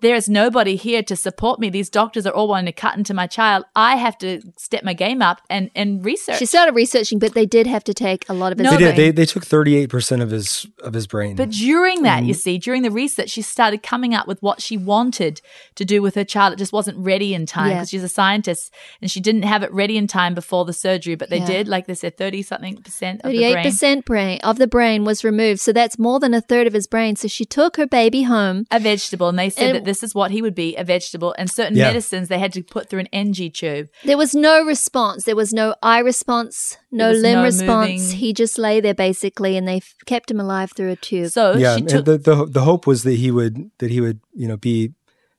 [0.00, 1.70] there is nobody here to support me.
[1.70, 3.64] These doctors are all wanting to cut into my child.
[3.74, 6.38] I have to step my game up and, and research.
[6.38, 8.76] She started researching, but they did have to take a lot of his No, They
[8.84, 8.94] brain.
[8.94, 9.16] did.
[9.16, 11.34] They, they took 38% of his of his brain.
[11.34, 12.38] But during that, you mm-hmm.
[12.38, 15.40] see, during the research, she started coming up with what she wanted
[15.74, 16.52] to do with her child.
[16.52, 17.74] It just wasn't ready in time Yeah.
[17.76, 21.16] because she's a scientist and she didn't have it ready in time before the surgery.
[21.16, 21.46] But they Yeah.
[21.46, 24.66] did, like they said, 30 something percent of the Thirty eight percent brain of the
[24.68, 27.16] brain was removed, so that's more than a third of his brain.
[27.16, 28.66] So she took her baby home.
[28.70, 29.28] A vegetable.
[29.28, 31.34] And they said And- that this is what he would be a vegetable.
[31.38, 31.88] And certain Yeah.
[31.88, 33.88] medicines they had to put through an NG tube.
[34.04, 35.24] There was no response.
[35.24, 37.90] There was no eye response, no limb no response.
[38.02, 38.16] moving.
[38.18, 41.30] He just lay there basically, and they f- kept him alive through a tube.
[41.32, 42.04] So yeah, she took.
[42.04, 44.92] the, the the hope was that he would that he would you know be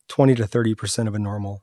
[0.10, 1.62] 20 to 30% of a normal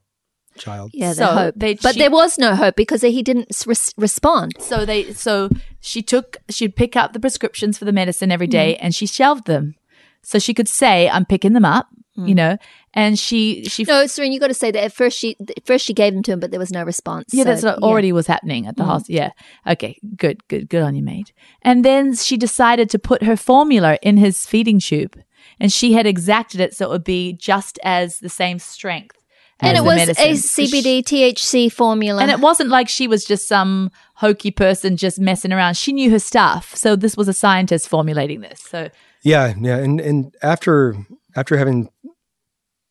[0.57, 0.90] child.
[0.94, 1.55] yeah, So the hope.
[1.57, 4.53] they- but she- there was no hope because he didn't res- respond.
[4.59, 8.68] So they so she took she'd pick up the prescriptions for the medicine every day
[8.75, 8.85] Mm-hmm.
[8.87, 9.75] and she shelved them.
[10.22, 12.57] So she could say, I'm picking them up, you know,
[12.94, 13.88] and she she Mm.
[13.88, 16.22] No, Serene, you got to say that at first she at first she gave them
[16.24, 17.33] to him, but there was no response.
[17.33, 19.16] Yeah, So, that's what already was happening at the hospital.
[19.16, 19.31] Yeah.
[19.66, 21.33] Okay, good, good, good on you, mate.
[21.62, 25.20] And then she decided to put her formula in his feeding tube.
[25.61, 29.16] And she had exacted it so it would be just as the same strength.
[29.61, 30.24] And as it the was medicine.
[30.24, 32.20] a CBD THC formula.
[32.20, 35.76] And it wasn't like she was just some hokey person just messing around.
[35.76, 36.74] She knew her stuff.
[36.74, 38.61] So this was a scientist formulating this.
[38.61, 38.90] So
[39.22, 40.94] Yeah, yeah, and and after
[41.37, 41.88] after having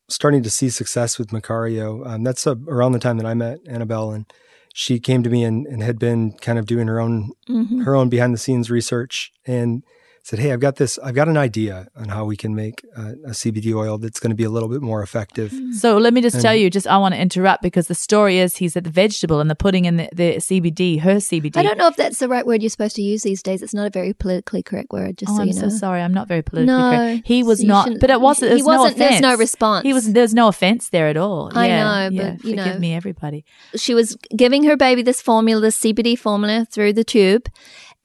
[0.08, 3.58] starting to see success with Macario, um, that's uh around the time that I met
[3.66, 4.26] Annabelle, and
[4.74, 7.84] she came to me and, and had been kind of doing her own Mhm.
[7.84, 9.82] her own behind the scenes research and
[10.26, 10.98] said, "Hey, I've got this.
[10.98, 14.30] I've got an idea on how we can make uh, a CBD oil that's going
[14.30, 16.98] to be a little bit more effective." So let me just tell you, just I
[16.98, 19.96] want to interrupt because the story is he's at the vegetable and they're putting in
[19.98, 21.56] the, the CBD, her CBD.
[21.56, 23.62] I don't know if that's the right word you're supposed to use these days.
[23.62, 25.68] It's not a very politically correct word, just Oh, so I'm you know.
[25.68, 26.02] so sorry.
[26.02, 27.26] I'm not very politically No, correct.
[27.26, 28.50] He was so not, shouldn't- but it wasn't.
[28.50, 29.82] he There's no wasn't- there's no response.
[29.84, 30.12] He was.
[30.12, 31.50] There's no offense there at all.
[31.54, 32.30] I Yeah, know, yeah.
[32.32, 32.78] but, you forgive know.
[32.80, 33.44] me, everybody.
[33.76, 37.48] she was giving her baby this formula, this CBD formula, through the tube,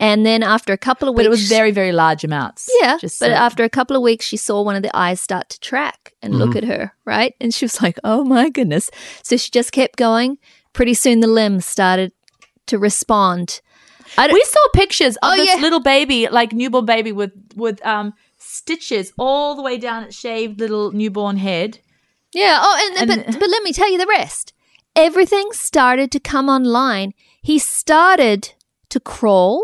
[0.01, 2.67] and then after a couple of weeks, But it was very, very large amounts.
[2.81, 2.97] yeah.
[3.01, 5.59] But so- after a couple of weeks, she saw one of the eyes start to
[5.61, 7.33] track and look at her, right?
[7.39, 8.89] And she was like, "Oh my goodness!"
[9.23, 10.37] So she just kept going.
[10.73, 12.11] Pretty soon, the limbs started
[12.67, 13.61] to respond.
[14.17, 15.61] I we saw pictures of Oh, this yeah.
[15.61, 20.59] little baby, like newborn baby, with with um stitches all the way down its shaved
[20.59, 21.79] little newborn head.
[22.33, 22.59] Yeah.
[22.61, 24.53] Oh, and, And- but but let me tell you the rest.
[24.95, 27.13] Everything started to come online.
[27.41, 28.53] He started
[28.89, 29.63] to crawl.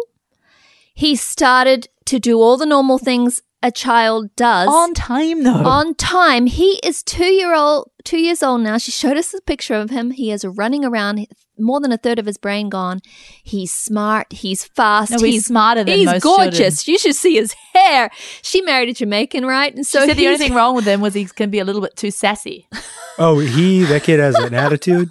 [0.98, 5.64] He started to do all the normal things a child does On time though.
[5.64, 6.48] on time.
[6.48, 8.80] He is two year old, two years old now.
[8.80, 10.10] She showed us a picture of him.
[10.10, 11.28] He is running around,
[11.60, 13.02] more than a third of his brain gone.
[13.44, 14.32] He's smart.
[14.32, 15.12] He's fast.
[15.12, 16.88] no, he's, smarter than he's most gorgeous.
[16.88, 18.10] You should see his hair.
[18.42, 19.74] She married a Jamaican, right?
[19.74, 21.60] And so So she said the only thing wrong with him was he can be
[21.60, 22.68] a little bit too sassy.
[23.20, 25.10] Oh, he that kid has an attitude.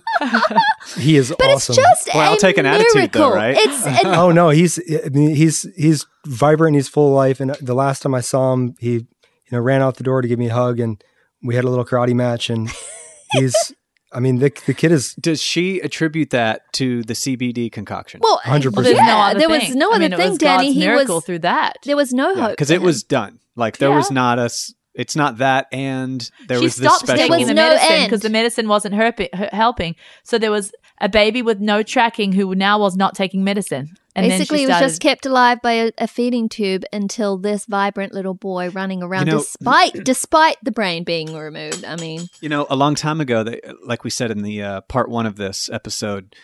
[0.97, 1.73] He is But awesome.
[1.73, 3.57] it's just Well, I'll a take an attitude, though, right?
[3.59, 7.41] It's and oh no, he's I mean he's he's vibrant, he's full of life.
[7.41, 9.07] And the last time I saw him, he you
[9.51, 11.03] know ran out the door to give me a hug, and
[11.43, 12.49] we had a little karate match.
[12.49, 12.71] And
[13.33, 13.73] he's
[14.17, 18.21] I mean the the kid is Does she attribute that to the CBD concoction?
[18.23, 18.73] well, 100%.
[18.75, 19.69] Well, there's yeah, no other there thing.
[19.69, 20.67] was no I other mean, it thing, was Danny.
[20.69, 21.75] God's He miracle was through that.
[21.85, 23.39] there was no hope because for it was done.
[23.55, 24.51] Like there was not a.
[24.95, 27.17] It's not that, and there she was this stopped special.
[27.19, 28.05] There taking was the no medicine end.
[28.11, 29.95] because the medicine wasn't herpi- h- helping.
[30.25, 33.95] So there was a baby with no tracking who now was not taking medicine.
[34.17, 37.37] And Basically, then he she was just kept alive by a, a feeding tube until
[37.37, 41.85] this vibrant little boy running around, You know- despite despite the brain being removed.
[41.85, 44.81] I mean, You know, a long time ago, they, like we said in the uh,
[44.83, 46.35] part one of this episode,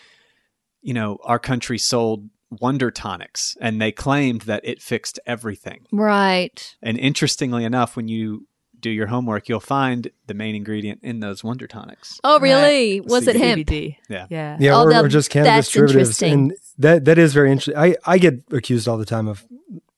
[0.83, 2.29] you know, our country sold
[2.61, 5.87] wonder tonics, and they claimed that it fixed everything.
[5.91, 6.75] right?
[6.83, 8.47] And interestingly enough, when you
[8.83, 12.19] do your homework, you'll find the main ingredient in those wonder tonics.
[12.23, 13.01] Oh, really?
[13.01, 13.59] Was it him?
[13.59, 13.97] CBD.
[14.09, 14.27] Yeah.
[14.29, 14.57] Yeah.
[14.59, 17.75] yeah, Oh, or, that- or just cannabis derivatives, and that that is very interesting.
[17.77, 19.43] I I get accused all the time of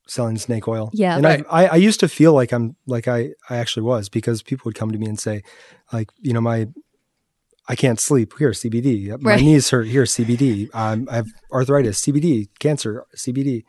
[0.08, 0.90] selling snake oil.
[0.94, 1.16] Yeah.
[1.16, 1.44] and Right.
[1.50, 4.64] I, I I used to feel like I'm like I I actually was because people
[4.66, 5.44] would come to me and say,
[5.92, 6.68] like you know my.
[7.68, 8.34] I can't sleep.
[8.38, 9.20] Here, CBD.
[9.22, 9.42] My Right.
[9.42, 9.88] knees hurt.
[9.88, 10.70] Here, CBD.
[10.76, 12.00] Um, I have arthritis.
[12.00, 12.48] CBD.
[12.60, 13.06] Cancer.
[13.18, 13.64] CBD.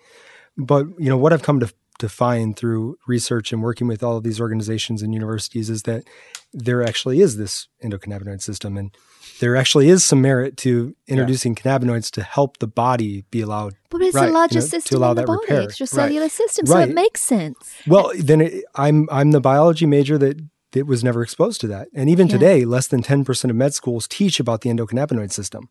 [0.58, 4.16] But you know what I've come to to find through research and working with all
[4.16, 6.04] of these organizations and universities is that
[6.52, 8.96] there actually is this endocannabinoid system, and
[9.40, 13.74] there actually is some merit to introducing cannabinoids to help the body be allowed.
[13.90, 15.66] But it's Right, the you largest know, to system allow in the that body, repair.
[15.68, 16.88] extracellular system, so Right.
[16.88, 17.74] it makes sense.
[17.86, 20.40] Well, then it, I'm I'm the biology major that
[20.72, 21.88] that was never exposed to that.
[21.94, 22.32] And even Yeah.
[22.34, 25.68] today, less than 10% of med schools teach about the endocannabinoid system.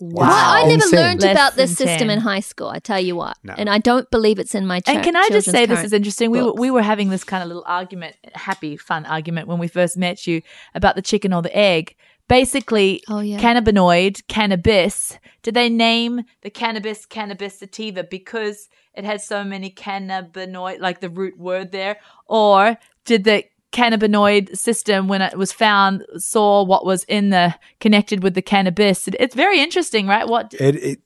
[0.00, 0.26] Wow.
[0.26, 0.98] Well, I never Insane.
[0.98, 2.10] learned Less about this system 10.
[2.10, 2.68] in high school.
[2.68, 3.54] I tell you what, No.
[3.56, 4.80] and I don't believe it's in my.
[4.80, 6.30] Ch- And can I just say this is interesting?
[6.30, 9.68] We were, we were having this kind of little argument, happy, fun argument when we
[9.68, 10.40] first met you
[10.74, 11.94] about the chicken or the egg.
[12.28, 13.38] Basically, Oh yeah.
[13.40, 15.18] cannabinoid, cannabis.
[15.42, 21.10] Did they name the cannabis cannabis sativa because it had so many cannabinoid, like the
[21.10, 27.04] root word there, or did the cannabinoid system when it was found saw what was
[27.04, 29.06] in the connected with the cannabis?
[29.08, 30.26] It- it's very interesting, right?
[30.28, 31.00] What It, it,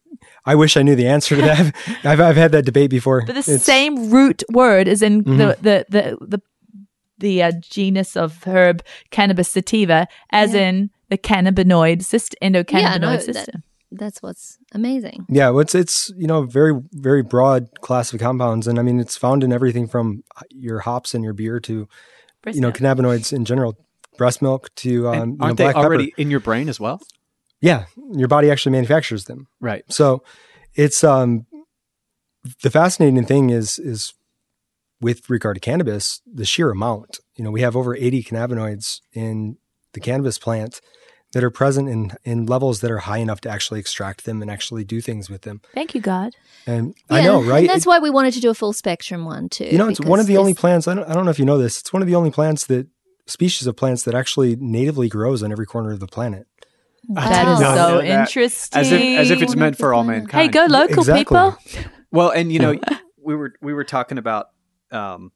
[0.46, 1.74] I wish I knew the answer to that.
[2.04, 3.22] I've, I've had that debate before.
[3.26, 5.36] But the It's- same root word is in Mm-hmm.
[5.38, 6.42] the the the the,
[7.18, 10.68] the uh, genus of herb cannabis sativa, as Yeah.
[10.68, 13.62] in the cannabinoid system, endocannabinoid Yeah, no, that- system.
[13.96, 15.24] That's what's amazing.
[15.28, 18.98] Yeah, well, it's it's you know very very broad class of compounds, and I mean
[18.98, 21.86] it's found in everything from your hops and your beer to
[22.44, 22.76] Breast you know milk.
[22.76, 23.76] cannabinoids in general,
[24.16, 25.86] breast milk to um, And you know, aren't they black pepper.
[25.86, 27.00] already in your brain as well?
[27.60, 29.48] Yeah, your body actually manufactures them.
[29.60, 29.84] Right.
[29.90, 30.22] So
[30.74, 31.46] it's um
[32.62, 34.14] the fascinating thing is is
[35.00, 37.18] with regard to cannabis, the sheer amount.
[37.36, 39.56] You know, we have over 80 cannabinoids in
[39.92, 40.80] the cannabis plant
[41.34, 44.50] that are present in in levels that are high enough to actually extract them and
[44.50, 45.60] actually do things with them.
[45.74, 46.34] Thank you, God.
[46.66, 47.60] And I know, right?
[47.60, 49.66] And that's why we wanted to do a full spectrum one too.
[49.66, 50.88] you know, it's one of the only plants.
[50.88, 51.80] I don't, I don't know if you know this.
[51.80, 52.86] It's one of the only plants that
[53.26, 56.46] species of plants that actually natively grows on every corner of the planet.
[57.10, 57.52] That Wow.
[57.52, 58.06] is not so that.
[58.20, 58.80] interesting.
[58.80, 60.30] As if as if it's meant for all mankind.
[60.42, 61.20] hey, go local, Exactly.
[61.24, 61.58] people.
[62.10, 62.76] Well, and you know,
[63.22, 64.46] we were we were talking about
[64.92, 65.32] um,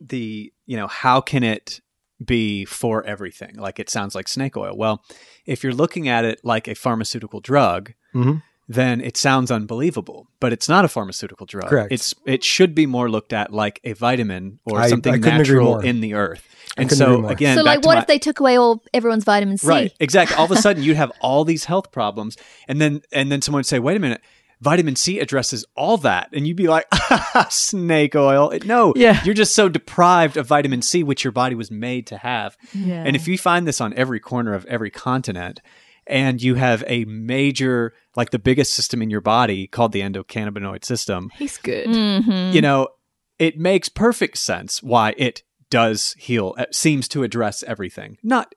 [0.00, 1.80] the you know how can it
[2.24, 3.56] be for everything?
[3.56, 4.76] Like it sounds like snake oil.
[4.76, 5.02] Well,
[5.46, 8.42] if you're looking at it like a pharmaceutical drug, Mhm.
[8.68, 10.28] then it sounds unbelievable.
[10.40, 11.68] But it's not a pharmaceutical drug.
[11.68, 11.92] Correct.
[11.92, 15.80] It's it should be more looked at like a vitamin or I- something I natural
[15.80, 16.46] in the earth.
[16.76, 19.66] And so again, So, like, what my- if they took away all everyone's vitamin C?
[19.68, 20.36] Right, exactly.
[20.36, 23.60] All of a sudden, you'd have all these health problems, and then and then someone
[23.60, 24.20] would say, "Wait a minute."
[24.60, 26.86] Vitamin C addresses all that, and you'd be like,
[27.50, 29.22] "Snake oil." No, Yeah.
[29.24, 32.56] you're just so deprived of vitamin C, which your body was made to have.
[32.72, 33.02] Yeah.
[33.04, 35.60] And if you find this on every corner of every continent,
[36.06, 40.84] and you have a major, like the biggest system in your body called the endocannabinoid
[40.84, 41.86] system, He's good.
[41.88, 42.54] Mm-hmm.
[42.54, 42.88] you know,
[43.38, 48.16] it makes perfect sense why it does heal, it seems to address everything.
[48.22, 48.54] Not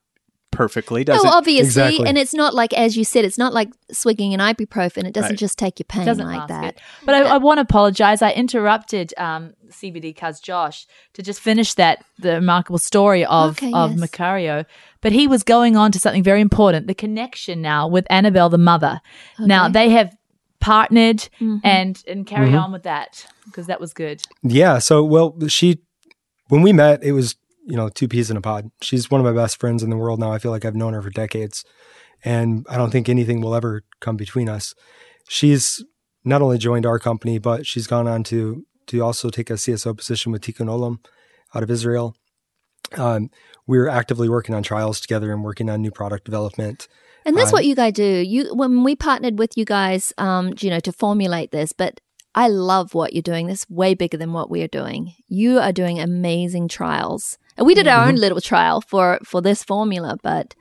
[0.57, 1.33] perfectly, does no, it?
[1.33, 2.05] obviously, Exactly.
[2.07, 5.05] and it's not like as you said, it's not like swigging an ibuprofen.
[5.05, 5.39] It doesn't Right.
[5.39, 6.63] just take your pain doesn't like that.
[6.75, 6.79] it.
[7.05, 8.21] But I, I want to apologize.
[8.21, 13.71] I interrupted um, CBD cuz Josh to just finish that the remarkable story of Okay,
[13.73, 13.99] of yes.
[14.01, 14.65] Macario.
[15.01, 18.57] But he was going on to something very important: the connection now with Annabelle the
[18.57, 18.99] mother.
[19.39, 20.09] Now they have
[20.59, 21.61] partnered Mhm.
[21.63, 22.63] and and carry Mhm.
[22.63, 24.21] on with that because that was good.
[24.43, 24.79] Yeah.
[24.79, 25.79] So, well, she,
[26.49, 27.35] when we met, it was,
[27.67, 28.71] you know, two peas in a pod.
[28.81, 30.31] She's one of my best friends in the world now.
[30.31, 31.63] I feel like I've known her for decades.
[32.23, 34.73] And I don't think anything will ever come between us.
[35.29, 35.83] She's
[36.23, 39.95] not only joined our company, but she's gone on to to also take a CSO
[39.97, 40.99] position with Tikkun Olam
[41.53, 42.15] out of Israel.
[42.97, 43.29] Um,
[43.67, 46.87] we're actively working on trials together and working on new product development.
[47.25, 48.03] And that's Um, what you guys do.
[48.03, 51.99] You when we partnered with you guys, um, you know, to formulate this, but
[52.33, 53.47] I love what you're doing.
[53.47, 55.13] This is way bigger than what we are doing.
[55.27, 57.37] You are doing amazing trials.
[57.57, 58.09] And we did our Mm-hmm.
[58.09, 60.55] own little trial for for this formula, but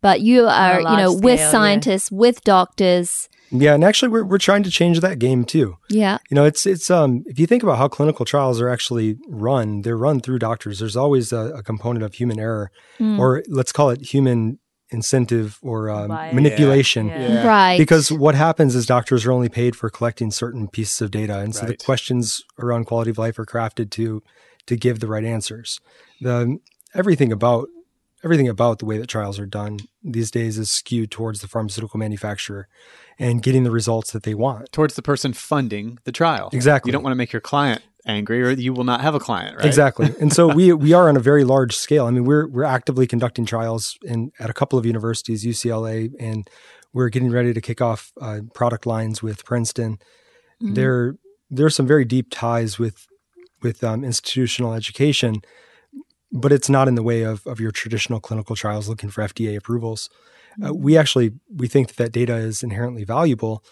[0.00, 1.50] but you are, you large know, with scale, yeah.
[1.50, 3.28] scientists, with doctors.
[3.50, 5.76] Yeah, and actually, we're we're trying to change that game too.
[5.88, 6.18] Yeah.
[6.30, 9.82] You know, it's it's um if you think about how clinical trials are actually run,
[9.82, 10.78] they're run through doctors.
[10.80, 13.18] There's always a, a component of human error, Mm.
[13.18, 14.58] or let's call it human
[14.90, 17.08] incentive or um, manipulation.
[17.08, 17.20] Yeah.
[17.28, 17.46] Yeah.
[17.58, 17.78] Right.
[17.78, 21.54] Because what happens is doctors are only paid for collecting certain pieces of data, and
[21.54, 24.22] so the questions around quality of life are crafted to
[24.66, 25.80] to give the right answers.
[26.20, 26.58] The
[26.94, 27.68] everything about
[28.24, 31.98] everything about the way that trials are done these days is skewed towards the pharmaceutical
[31.98, 32.66] manufacturer
[33.18, 34.72] and getting the results that they want.
[34.72, 36.50] towards the person funding the trial.
[36.52, 36.88] Exactly.
[36.88, 39.56] You don't want to make your client angry, or you will not have a client,
[39.56, 39.66] right?
[39.66, 40.12] Exactly.
[40.20, 42.06] And so we we are on a very large scale.
[42.06, 46.48] I mean, we're we're actively conducting trials in at a couple of universities, UCLA, and
[46.92, 49.98] we're getting ready to kick off uh, product lines with Princeton.
[50.62, 50.74] Mhm.
[50.74, 51.16] There
[51.50, 53.06] there are some very deep ties with
[53.62, 55.42] with um, institutional education,
[56.32, 59.56] but it's not in the way of of your traditional clinical trials looking for FDA
[59.56, 60.10] approvals.
[60.64, 63.62] Uh, we actually we think that that data is inherently valuable,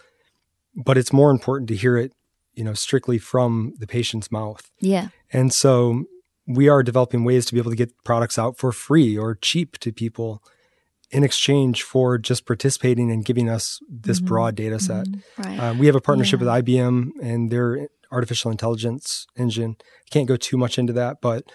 [0.75, 2.13] but it's more important to hear it,
[2.55, 4.71] you know, strictly from the patient's mouth.
[4.81, 5.09] yeah.
[5.33, 6.05] And so
[6.47, 9.79] we are developing ways to be able to get products out for free or cheap
[9.79, 10.41] to people
[11.11, 14.27] in exchange for just participating and giving us this Mhm.
[14.27, 15.07] broad data set.
[15.39, 15.59] Right.
[15.59, 16.47] Um, we have a partnership Yeah.
[16.47, 19.77] with IBM and their artificial intelligence engine.
[19.81, 21.51] I can't go too much into that, but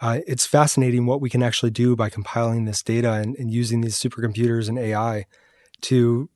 [0.00, 3.80] uh, it's fascinating what we can actually do by compiling this data and, and using
[3.80, 5.24] these supercomputers and AI
[5.82, 6.28] to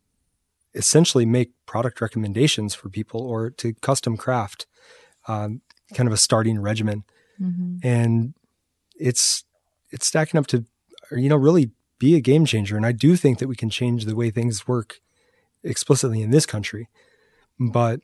[0.74, 4.66] essentially make product recommendations for people or to custom craft
[5.28, 5.60] um,
[5.94, 7.04] kind of a starting regimen.
[7.40, 7.78] Mm-hmm.
[7.82, 8.34] And
[8.96, 9.44] it's
[9.90, 10.64] it's stacking up to
[11.10, 12.76] you know really be a game changer.
[12.76, 15.00] And I do think that we can change the way things work
[15.62, 16.88] explicitly in this country,
[17.58, 18.00] but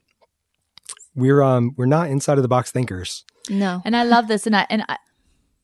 [1.15, 3.25] we're um we're not inside of the box thinkers.
[3.49, 3.81] No.
[3.85, 4.47] And I love this.
[4.47, 4.99] And I and I,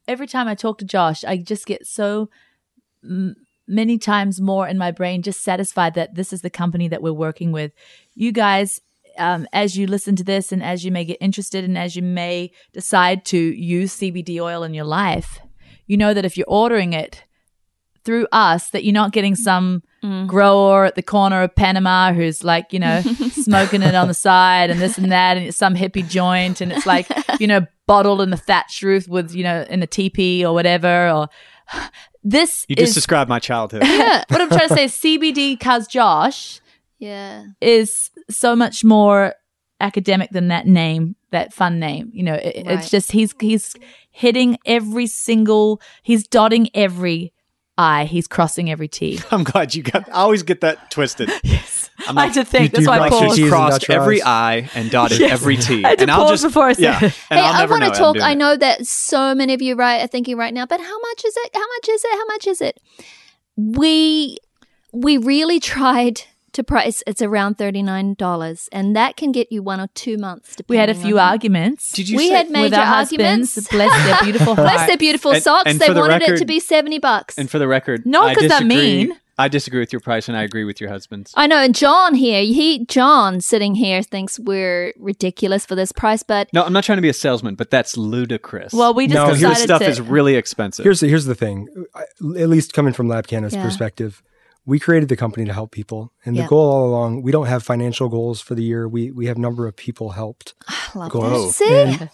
[0.09, 2.29] every time I talk to Josh, I just get so
[3.05, 3.37] m-
[3.67, 7.13] many times more in my brain, just satisfied that this is the company that we're
[7.13, 7.73] working with.
[8.15, 8.81] You guys,
[9.19, 12.03] um, as you listen to this, and as you may get interested, and as you
[12.03, 15.41] may decide to use CBD oil in your life,
[15.87, 17.25] you know that if you're ordering it
[18.05, 20.27] through us, that you're not getting some Mm.
[20.27, 24.69] grower at the corner of Panama who's like, you know, smoking it on the side
[24.69, 27.07] and this and that, and it's some hippie joint, and it's like,
[27.39, 31.09] you know, bottled in the thatched roof with, you know, in a teepee or whatever.
[31.09, 31.29] Or
[32.25, 33.83] this You just is described my childhood.
[33.87, 34.25] yeah.
[34.29, 36.61] What I'm trying to say is CBD cuz Josh
[36.99, 37.45] Yeah.
[37.61, 39.35] is so much more
[39.81, 42.11] academic than that name, that fun name.
[42.13, 42.79] You know, it, Right.
[42.79, 43.75] it's just he's he's
[44.11, 47.33] hitting every single, he's dotting every
[47.79, 49.21] I, he's crossing every T.
[49.31, 50.09] I'm glad you got.
[50.09, 51.31] I always get that twisted.
[51.43, 52.73] Yes, I'm I like, had to think.
[52.73, 53.37] That's why I like your paused.
[53.37, 55.33] T's and crossed every I and dotted Yes.
[55.33, 55.85] every T.
[55.85, 57.05] I had to and I'll pause just before I said yeah.
[57.05, 57.13] it.
[57.29, 58.21] Hey, I'll I want to talk.
[58.21, 61.25] I know that so many of you right are thinking right now, but how much
[61.25, 61.51] is it?
[61.55, 62.13] How much is it?
[62.13, 62.81] How much is it?
[63.57, 64.39] We
[64.93, 66.23] we really tried
[66.53, 67.03] to price.
[67.07, 70.57] It's around thirty nine dollars, and that can get you one or two months.
[70.57, 71.93] To We had a few on- arguments.
[71.93, 73.57] Did you We say, had with major our husbands.
[73.57, 73.69] arguments.
[73.69, 74.55] Bless their beautiful.
[74.55, 75.71] Bless their beautiful And- socks.
[75.71, 77.39] and they for the wanted it to be seventy bucks.
[77.39, 79.17] And for the record, No, I 'cause that mean.
[79.39, 81.33] I disagree with your price, and I agree with your husband's.
[81.35, 86.23] I know, and John here, he John sitting here thinks we're ridiculous for this price,
[86.23, 88.75] but No, I'm not trying to be a salesman, but that's ludicrous.
[88.75, 89.89] Well, we just No, because decided this stuff to.
[89.89, 90.85] is really expensive.
[90.85, 91.67] Here's the, here's the thing.
[92.39, 93.63] At least coming from Lab Canna's Yeah.
[93.65, 94.23] perspective,
[94.65, 96.43] we created the company to help people, and Yeah.
[96.43, 98.89] the goal all along, we don't have financial goals for the year.
[98.89, 100.55] We we have number of people helped.
[100.69, 101.47] I love Whoa.
[101.47, 101.53] that.
[101.53, 102.11] See, And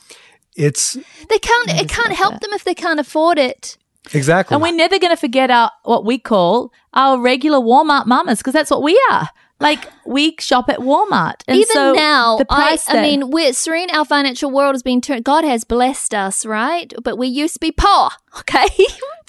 [0.57, 0.95] it's
[1.29, 1.71] they can't.
[1.81, 2.41] It can't help that.
[2.43, 3.77] them if they can't afford it.
[4.15, 4.55] exactly.
[4.55, 8.55] and we're never going to forget our what we call our regular Walmart mamas because
[8.55, 9.29] that's what we are.
[9.61, 11.43] Like we shop at Walmart.
[11.49, 13.91] And Even so now, the I, price I mean, we're serene.
[13.91, 15.25] Our financial world has been turned.
[15.25, 16.93] God has blessed us, right?
[17.03, 18.11] But we used to be poor.
[18.41, 18.67] Okay,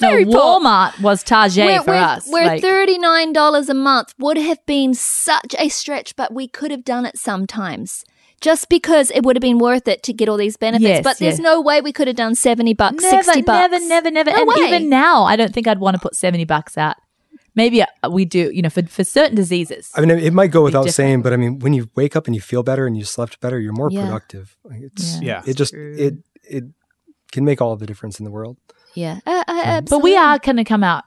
[0.02, 0.36] no, very poor.
[0.36, 2.28] Walmart was Target We're, for we're, us.
[2.30, 6.48] we're Like, thirty nine dollars a month would have been such a stretch, but we
[6.48, 8.06] could have done it sometimes.
[8.40, 11.18] Just because it would have been worth it to get all these benefits, Yes, but
[11.18, 11.44] there's yes.
[11.44, 13.72] no way we could have done seventy bucks, never, sixty bucks.
[13.72, 14.30] never, never, never.
[14.32, 14.68] No and way.
[14.68, 16.98] even now, I don't think I'd want to put seventy bucks out.
[17.56, 19.92] Maybe uh, we do, you know, for for certain diseases.
[19.96, 20.96] I mean, it might go without different.
[20.96, 23.40] saying, but I mean, when you wake up and you feel better and you slept
[23.40, 24.02] better, you're more Yeah.
[24.06, 24.56] productive.
[24.72, 25.42] It's Yeah.
[25.46, 25.96] it just True.
[25.98, 26.64] it it
[27.32, 28.58] can make all the difference in the world.
[28.96, 31.04] Yeah, uh, uh, but we are going to come out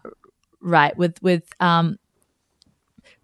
[0.60, 1.96] right with with um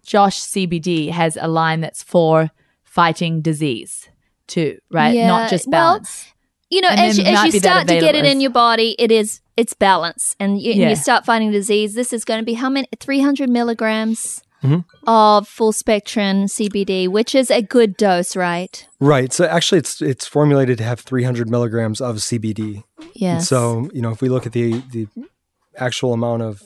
[0.05, 2.51] Josh CBD has a line that's for
[2.83, 4.09] fighting disease
[4.47, 5.13] too, right?
[5.15, 6.25] Yeah, Not just well, balance.
[6.69, 9.41] You know, as you, as you start to get it in your body, it is
[9.57, 11.93] it's balance, and you, and you start fighting disease.
[11.93, 12.87] This is going to be how many?
[12.99, 14.83] Three hundred milligrams Mhm.
[15.07, 18.85] of full spectrum CBD, which is a good dose, right?
[18.99, 19.31] Right.
[19.31, 22.83] So actually, it's it's formulated to have 300 milligrams of CBD.
[22.97, 23.47] And Yes.
[23.47, 25.07] So you know, if we look at the the
[25.77, 26.61] actual amount of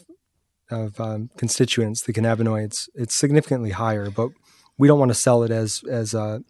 [0.72, 4.10] of um, constituents, the cannabinoids, it's significantly higher.
[4.10, 4.30] But
[4.78, 6.44] we don't want to sell it as as a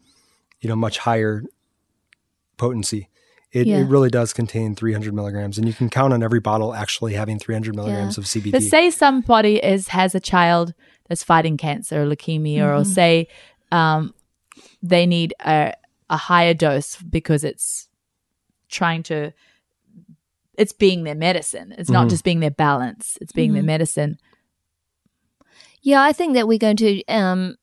[0.62, 1.44] you know much higher
[2.58, 3.10] potency.
[3.54, 3.78] It, Yeah.
[3.82, 7.38] it really does contain 300 milligrams, and you can count on every bottle actually having
[7.38, 8.52] 300 milligrams of CBD.
[8.52, 10.74] But say somebody is has a child
[11.08, 12.86] that's fighting cancer or leukemia, or Mhm.
[12.88, 13.28] say
[13.72, 14.14] um,
[14.82, 15.74] they need a,
[16.10, 17.88] a higher dose because it's
[18.70, 19.32] trying to,
[20.58, 21.74] it's being their medicine.
[21.78, 22.10] It's not Mhm.
[22.12, 23.18] just being their balance.
[23.22, 23.68] It's being their Mhm.
[23.68, 24.18] medicine.
[25.82, 27.56] Yeah, I think that we're going to um,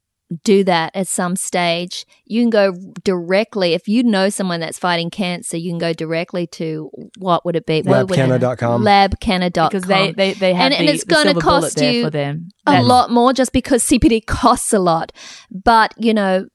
[0.45, 2.07] do that at some stage.
[2.25, 2.73] You can go
[3.03, 5.57] directly if you know someone that's fighting cancer.
[5.57, 7.83] You can go directly to what would it be?
[7.83, 8.83] What would it- Labcanna.com.
[8.83, 9.69] Labcanna.com.
[9.69, 12.11] Because they, they, they have And- and it's gonna silver bullet cost there you for
[12.11, 12.49] them.
[12.67, 15.13] a That's- lot more just because CBD costs a lot.
[15.51, 16.47] But, you know,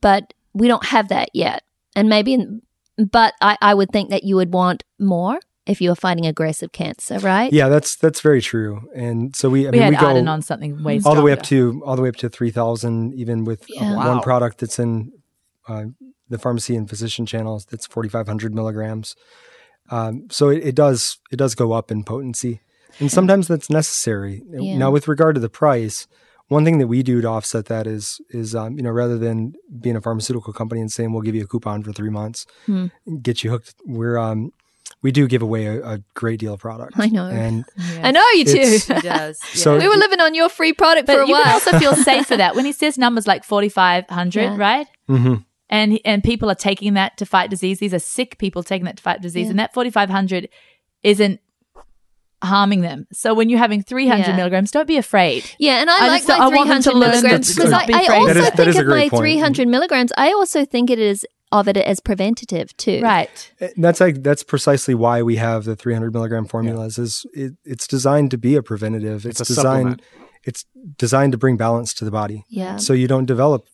[0.00, 1.62] but we don't have that yet.
[1.94, 2.62] And maybe, in,
[2.96, 5.40] but I, I would think that you would want more
[5.70, 7.52] if you were fighting aggressive cancer, right?
[7.52, 8.88] yeah, that's that's very true.
[8.94, 11.22] And so we, I We mean, had we go Arden on something way all the
[11.22, 13.96] way up to all the way up to 3000 even with uh, Yeah.
[13.96, 14.20] one Wow.
[14.22, 15.12] product that's in
[15.68, 15.84] uh,
[16.28, 19.14] the pharmacy and physician channels that's 4500 milligrams
[19.90, 22.60] um, so it, it does it does go up in potency
[22.98, 24.78] and sometimes that's necessary Yeah.
[24.78, 26.06] now with regard to the price
[26.48, 29.54] one thing that we do to offset that is is um, you know rather than
[29.80, 32.86] being a pharmaceutical company and saying we'll give you a coupon for three months Hmm.
[33.22, 34.52] get you hooked we're um
[35.02, 36.92] we do give away a, a great deal of product.
[36.98, 37.26] I know.
[37.26, 37.64] And
[38.02, 38.94] I know you It's- do.
[38.94, 39.38] He does.
[39.54, 41.54] So- we were living on your free product for a you can while.
[41.54, 44.56] also feel safe for that when he says numbers like 4500 Yeah.
[44.56, 45.44] right mhm.
[45.68, 48.96] and and people are taking that to fight disease these are sick people taking that
[48.98, 49.50] to fight disease Yeah.
[49.50, 50.48] and that 4500
[51.02, 51.40] isn't
[52.42, 54.36] harming them so when you're having 300 Yeah.
[54.36, 56.90] milligrams don't be afraid yeah, and I, I like just- I my want them to
[56.90, 59.20] 300 learn milligrams because I, I also That is- think of my point.
[59.20, 60.12] 300 milligrams.
[60.16, 63.00] I also think it is of it as preventative too.
[63.02, 66.98] right And that's like that's precisely why we have the 300 milligram formulas.
[66.98, 69.26] Is it, it's designed to be a preventative.
[69.26, 70.00] It's, It's a designed.
[70.00, 70.02] supplement.
[70.44, 70.64] It's
[70.96, 72.76] designed to bring balance to the body, Yeah.
[72.78, 73.66] so you don't develop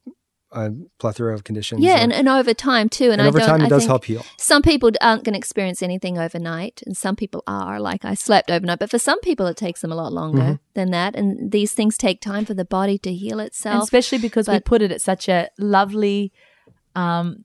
[0.52, 1.80] a plethora of conditions.
[1.82, 3.04] Yeah, or- and, and over time too.
[3.10, 3.48] And, and I over don't.
[3.48, 4.24] time I it does think help heal.
[4.38, 7.78] Some people aren't going to experience anything overnight, and some people are.
[7.78, 10.54] Like I slept overnight, but for some people it takes them a lot longer Mm-hmm.
[10.74, 11.14] than that.
[11.14, 13.84] And these things take time for the body to heal and itself.
[13.84, 16.32] especially because we put it at such a lovely
[16.94, 17.44] um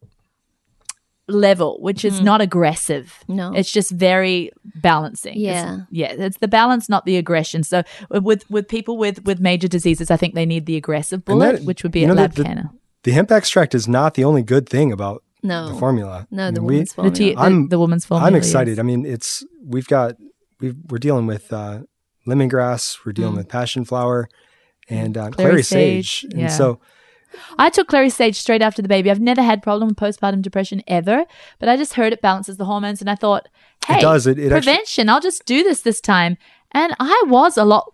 [1.28, 3.36] level which is not aggressive Mm.
[3.36, 3.54] No.
[3.54, 4.52] it's just very
[4.82, 5.80] balancing It's- Yeah.
[5.92, 10.12] yeah it's the balance not the aggression so with with people with with major diseases
[10.12, 12.44] i think they need the aggressive bullet that- which would be a know, lab the-
[12.44, 12.70] the-
[13.04, 16.28] The hemp extract is not the only good thing about no, the formula.
[16.32, 17.16] no, I the mean, we- woman's the, formula.
[17.16, 18.72] tea, the, I'm- the woman's formula I'm excited.
[18.78, 18.80] yes.
[18.80, 20.16] I mean, it's we've got
[20.60, 21.80] we've, we're dealing with uh,
[22.28, 24.30] lemongrass, we're dealing with passion flower,
[24.90, 25.36] and uh, clary, Mm.
[25.52, 26.22] Clary sage.
[26.22, 26.48] sage, And yeah.
[26.50, 26.80] so
[27.58, 29.10] I took Clary Sage straight after the baby.
[29.12, 31.26] I've never had problem with postpartum depression ever,
[31.60, 33.48] but I just heard it balances the hormones, and I thought,
[33.88, 34.28] hey, it does.
[34.28, 35.10] It- it actually- prevention.
[35.10, 36.38] I'll just do this this time,
[36.72, 37.94] and I was a lot.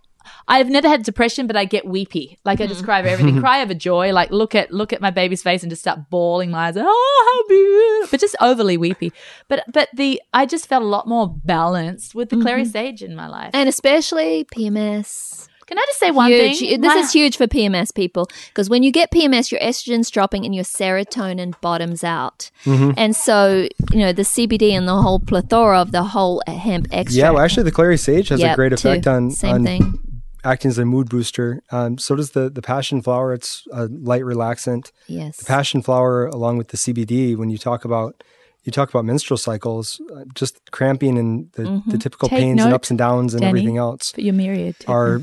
[0.50, 2.38] I've never had depression, but I get weepy.
[2.44, 4.12] Like I just cry over everything, cry over joy.
[4.12, 6.76] Like look at look at my baby's face and just start bawling my eyes.
[6.78, 8.12] Oh, how beautiful!
[8.12, 9.14] But just overly weepy.
[9.48, 12.72] But but the I just felt a lot more balanced with the Clary mm-hmm.
[12.72, 13.52] Sage in my life.
[13.54, 15.47] and especially PMS.
[15.68, 16.60] Can I just say one huge.
[16.60, 16.82] thing?
[16.82, 20.46] This My- is huge for PMS people because when you get PMS, your estrogen's dropping
[20.46, 22.50] and your serotonin bottoms out.
[22.66, 22.92] Mm-hmm.
[22.98, 27.12] And so, you know, the CBD and the whole plethora of the whole hemp extract.
[27.12, 28.74] yeah, well, actually, the clary sage has a Yep, great too.
[28.76, 30.00] effect on Same on thing.
[30.44, 31.62] acting as a mood booster.
[31.72, 33.34] Um, so does the the passion flower.
[33.34, 34.92] It's a light relaxant.
[35.08, 35.38] Yes.
[35.38, 38.24] The passion flower, along with the CBD, when you talk about
[38.68, 42.36] you talk about menstrual cycles, uh, just cramping and the, the typical Mm-hmm.
[42.36, 43.50] Take pains and ups and downs and Danny.
[43.50, 44.76] everything else But you're myriad.
[44.88, 45.22] are.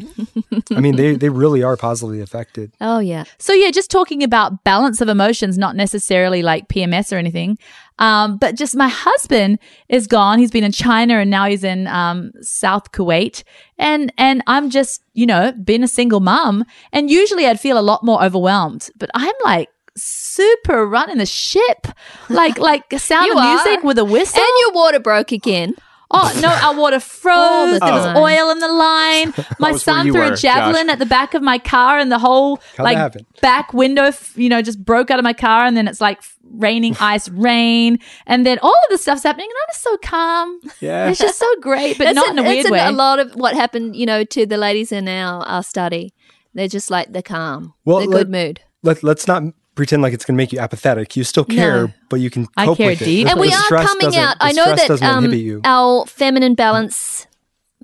[0.73, 2.73] I mean, they they really are positively affected.
[2.81, 3.25] oh, yeah.
[3.39, 7.59] So yeah, just talking about balance of emotions, not necessarily like PMS or anything.
[7.99, 10.39] Um, but just my husband is gone.
[10.39, 13.45] He's been in China and now he's in um, South Kuwait.
[13.79, 16.65] And and I'm just, you know, being a single mom.
[16.93, 18.91] And usually I'd feel a lot more overwhelmed.
[18.97, 21.87] But I'm like super running the ship.
[22.29, 23.55] Like like sound You of are.
[23.55, 24.41] music with a whistle.
[24.41, 25.75] And your water broke again.
[26.11, 27.73] Oh no, our water froze.
[27.73, 28.23] the There was oh.
[28.23, 29.35] oil in the line.
[29.59, 30.93] My son threw were, a javelin Josh.
[30.93, 34.49] at the back of my car, and the whole How'd like back window, f- you
[34.49, 36.23] know, just broke out of my car, and then it's like
[36.53, 40.61] raining ice rain, and then all of this stuff's happening, and I'm just so calm.
[40.81, 41.09] Yeah.
[41.09, 42.81] It's just so great, but That's not in a that's weird way.
[42.87, 46.13] A lot of what happened, you know, to the ladies in our, our study.
[46.53, 48.61] They're just like the calm, Well, the let- good mood.
[48.85, 49.43] Let let's not
[49.75, 51.17] pretend like it's going to make you apathetic.
[51.17, 51.93] You still care, No.
[52.09, 53.05] but you can I cope care with it.
[53.05, 53.27] deep.
[53.27, 54.37] The- and we are coming out.
[54.41, 57.27] I know that um, our feminine balance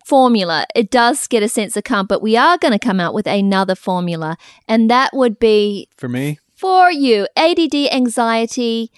[0.05, 3.14] formula it does get a sense of calm, but we are going to come out
[3.14, 4.36] with another formula,
[4.66, 8.91] and that would be For me, for you ADD, anxiety,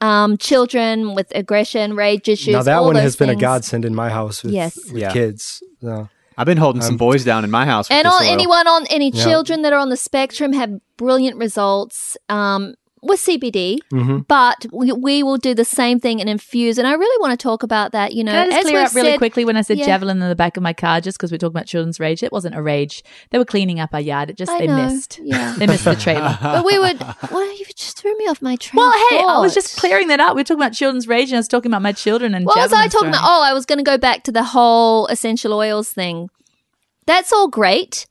[0.00, 2.52] um, children with aggression, rage issues.
[2.54, 4.76] now that all one those has been a godsend in my house with, Yes.
[4.92, 5.12] with Yeah.
[5.12, 5.62] kids.
[5.80, 6.08] So.
[6.38, 7.90] I've been holding some boys down in my house.
[7.90, 9.24] And on anyone on any Yeah.
[9.24, 14.26] children that are on the spectrum have brilliant results um, with CBD, Mhm.
[14.28, 16.78] but we, we will do the same thing and infuse.
[16.78, 18.12] And I really want to talk about that.
[18.14, 19.86] You know, Can I just as clear up really said- quickly when I said Yeah.
[19.86, 22.22] javelin in the back of my car, just because we're talking about children's rage?
[22.22, 23.02] It wasn't a rage.
[23.30, 24.30] They were cleaning up our yard.
[24.30, 25.18] It just I they know, missed.
[25.22, 25.54] yeah.
[25.58, 26.38] They missed the trailer.
[26.42, 27.00] But we would.
[27.30, 28.78] Well, you just threw me off my train.
[28.78, 30.34] Well, hey, I was just clearing that up.
[30.34, 32.56] We are talking about children's rage, and I was talking about my children and What
[32.56, 33.22] was javelin I talking about?
[33.24, 36.30] Oh, I was going to go back to the whole essential oils thing.
[37.06, 38.06] That's all great.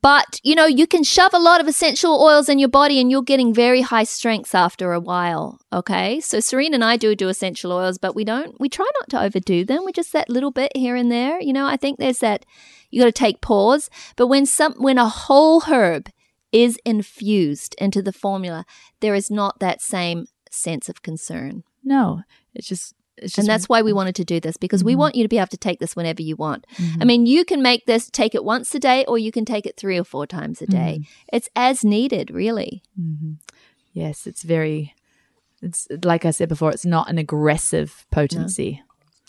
[0.00, 3.10] But, you know, you can shove a lot of essential oils in your body and
[3.10, 5.58] you're getting very high strengths after a while.
[5.72, 6.20] Okay.
[6.20, 9.20] So Serene and I do do essential oils, but we don't, we try not to
[9.20, 9.84] overdo them.
[9.84, 11.40] We just that little bit here and there.
[11.40, 12.46] You know, I think there's that,
[12.90, 13.90] you got to take pause.
[14.16, 16.10] But when some, when a whole herb
[16.52, 18.64] is infused into the formula,
[19.00, 21.64] there is not that same sense of concern.
[21.82, 22.22] No,
[22.54, 24.86] it's just, it's just, And that's why we wanted to do this because Mm-hmm.
[24.86, 26.66] we want you to be able to take this whenever you want.
[27.00, 29.66] I mean, you can make this, take it once a day, or you can take
[29.66, 30.98] it three or four times a day.
[31.00, 31.36] Mm-hmm.
[31.36, 32.82] It's as needed, really.
[33.92, 34.94] yes, it's very,
[35.60, 38.82] it's like I said before, it's not an aggressive potency.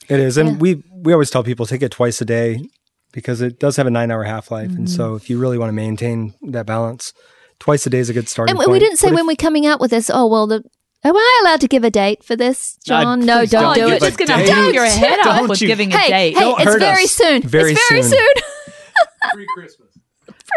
[0.10, 0.58] It is, and Yeah.
[0.58, 2.64] we we always tell people take it twice a day
[3.12, 4.96] because it does have a nine hour half life, and Mm-hmm.
[4.98, 7.14] so if you really want to maintain that balance,
[7.60, 8.74] twice a day is a good starting And we- point.
[8.74, 10.64] we didn't say But if- when we're coming out with this, oh, well, the
[11.06, 13.20] Am I allowed to give a date for this, uh, John?
[13.22, 13.89] no, don't, don't do it.
[13.89, 14.49] You're just going to date.
[14.49, 16.34] hang your head Don't with you- giving a Hey, date.
[16.36, 17.12] hey, Don't it's hurt very us.
[17.12, 17.41] soon.
[17.41, 18.12] Very it's very soon.
[18.12, 18.34] soon.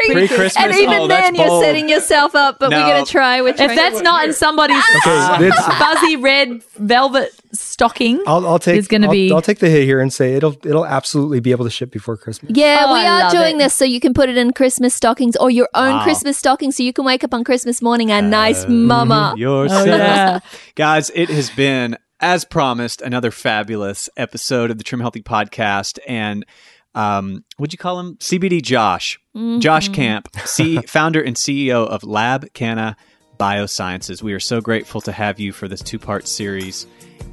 [0.06, 0.56] Pre-Christmas.
[0.56, 1.64] And even Oh, then, you're bold.
[1.64, 2.58] setting yourself up.
[2.58, 2.78] But No.
[2.78, 3.40] we're gonna try.
[3.40, 4.76] We're if that's not in somebody's
[5.06, 8.78] Okay, it's- fuzzy red velvet stocking, I'll, I'll take.
[8.78, 11.64] It's gonna be- I'll take the hit here and say it'll it'll absolutely be able
[11.64, 12.52] to ship before Christmas.
[12.54, 13.58] yeah, Oh, we I are doing it.
[13.58, 16.02] this so you can put it in Christmas stockings or your own Wow.
[16.04, 18.86] Christmas stocking, so you can wake up on Christmas morning a uh, nice mm-hmm.
[18.86, 19.34] mama.
[19.38, 19.82] Yourself.
[19.82, 20.40] Oh, yeah.
[20.74, 25.98] Guys, it has been, as promised, another fabulous episode of the Trim Healthy Podcast.
[26.06, 26.44] And
[26.96, 28.16] um, what'd you call him?
[28.16, 29.20] CBD Josh.
[29.36, 29.60] Mm-hmm.
[29.60, 32.96] Josh Camp, C- founder and CEO of Lab Canna
[33.38, 34.22] Biosciences.
[34.22, 36.86] We are so grateful to have you for this two part series.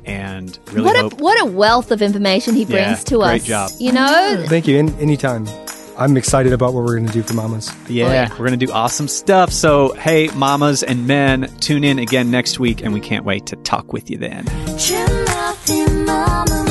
[0.06, 1.14] And really what hope.
[1.14, 3.32] a what a wealth of information he brings Yeah, to great us.
[3.32, 3.72] Great job.
[3.80, 4.78] You know, Thank you.
[4.78, 5.48] Any, anytime.
[5.96, 7.72] I'm excited about what we're going to do for mamas.
[7.88, 8.30] yeah, Oh, yeah.
[8.32, 9.54] we're going to do awesome stuff.
[9.54, 13.56] So, hey, mamas and men, tune in again next week, and we can't wait to
[13.58, 14.44] talk with you then.
[16.06, 16.63] Mama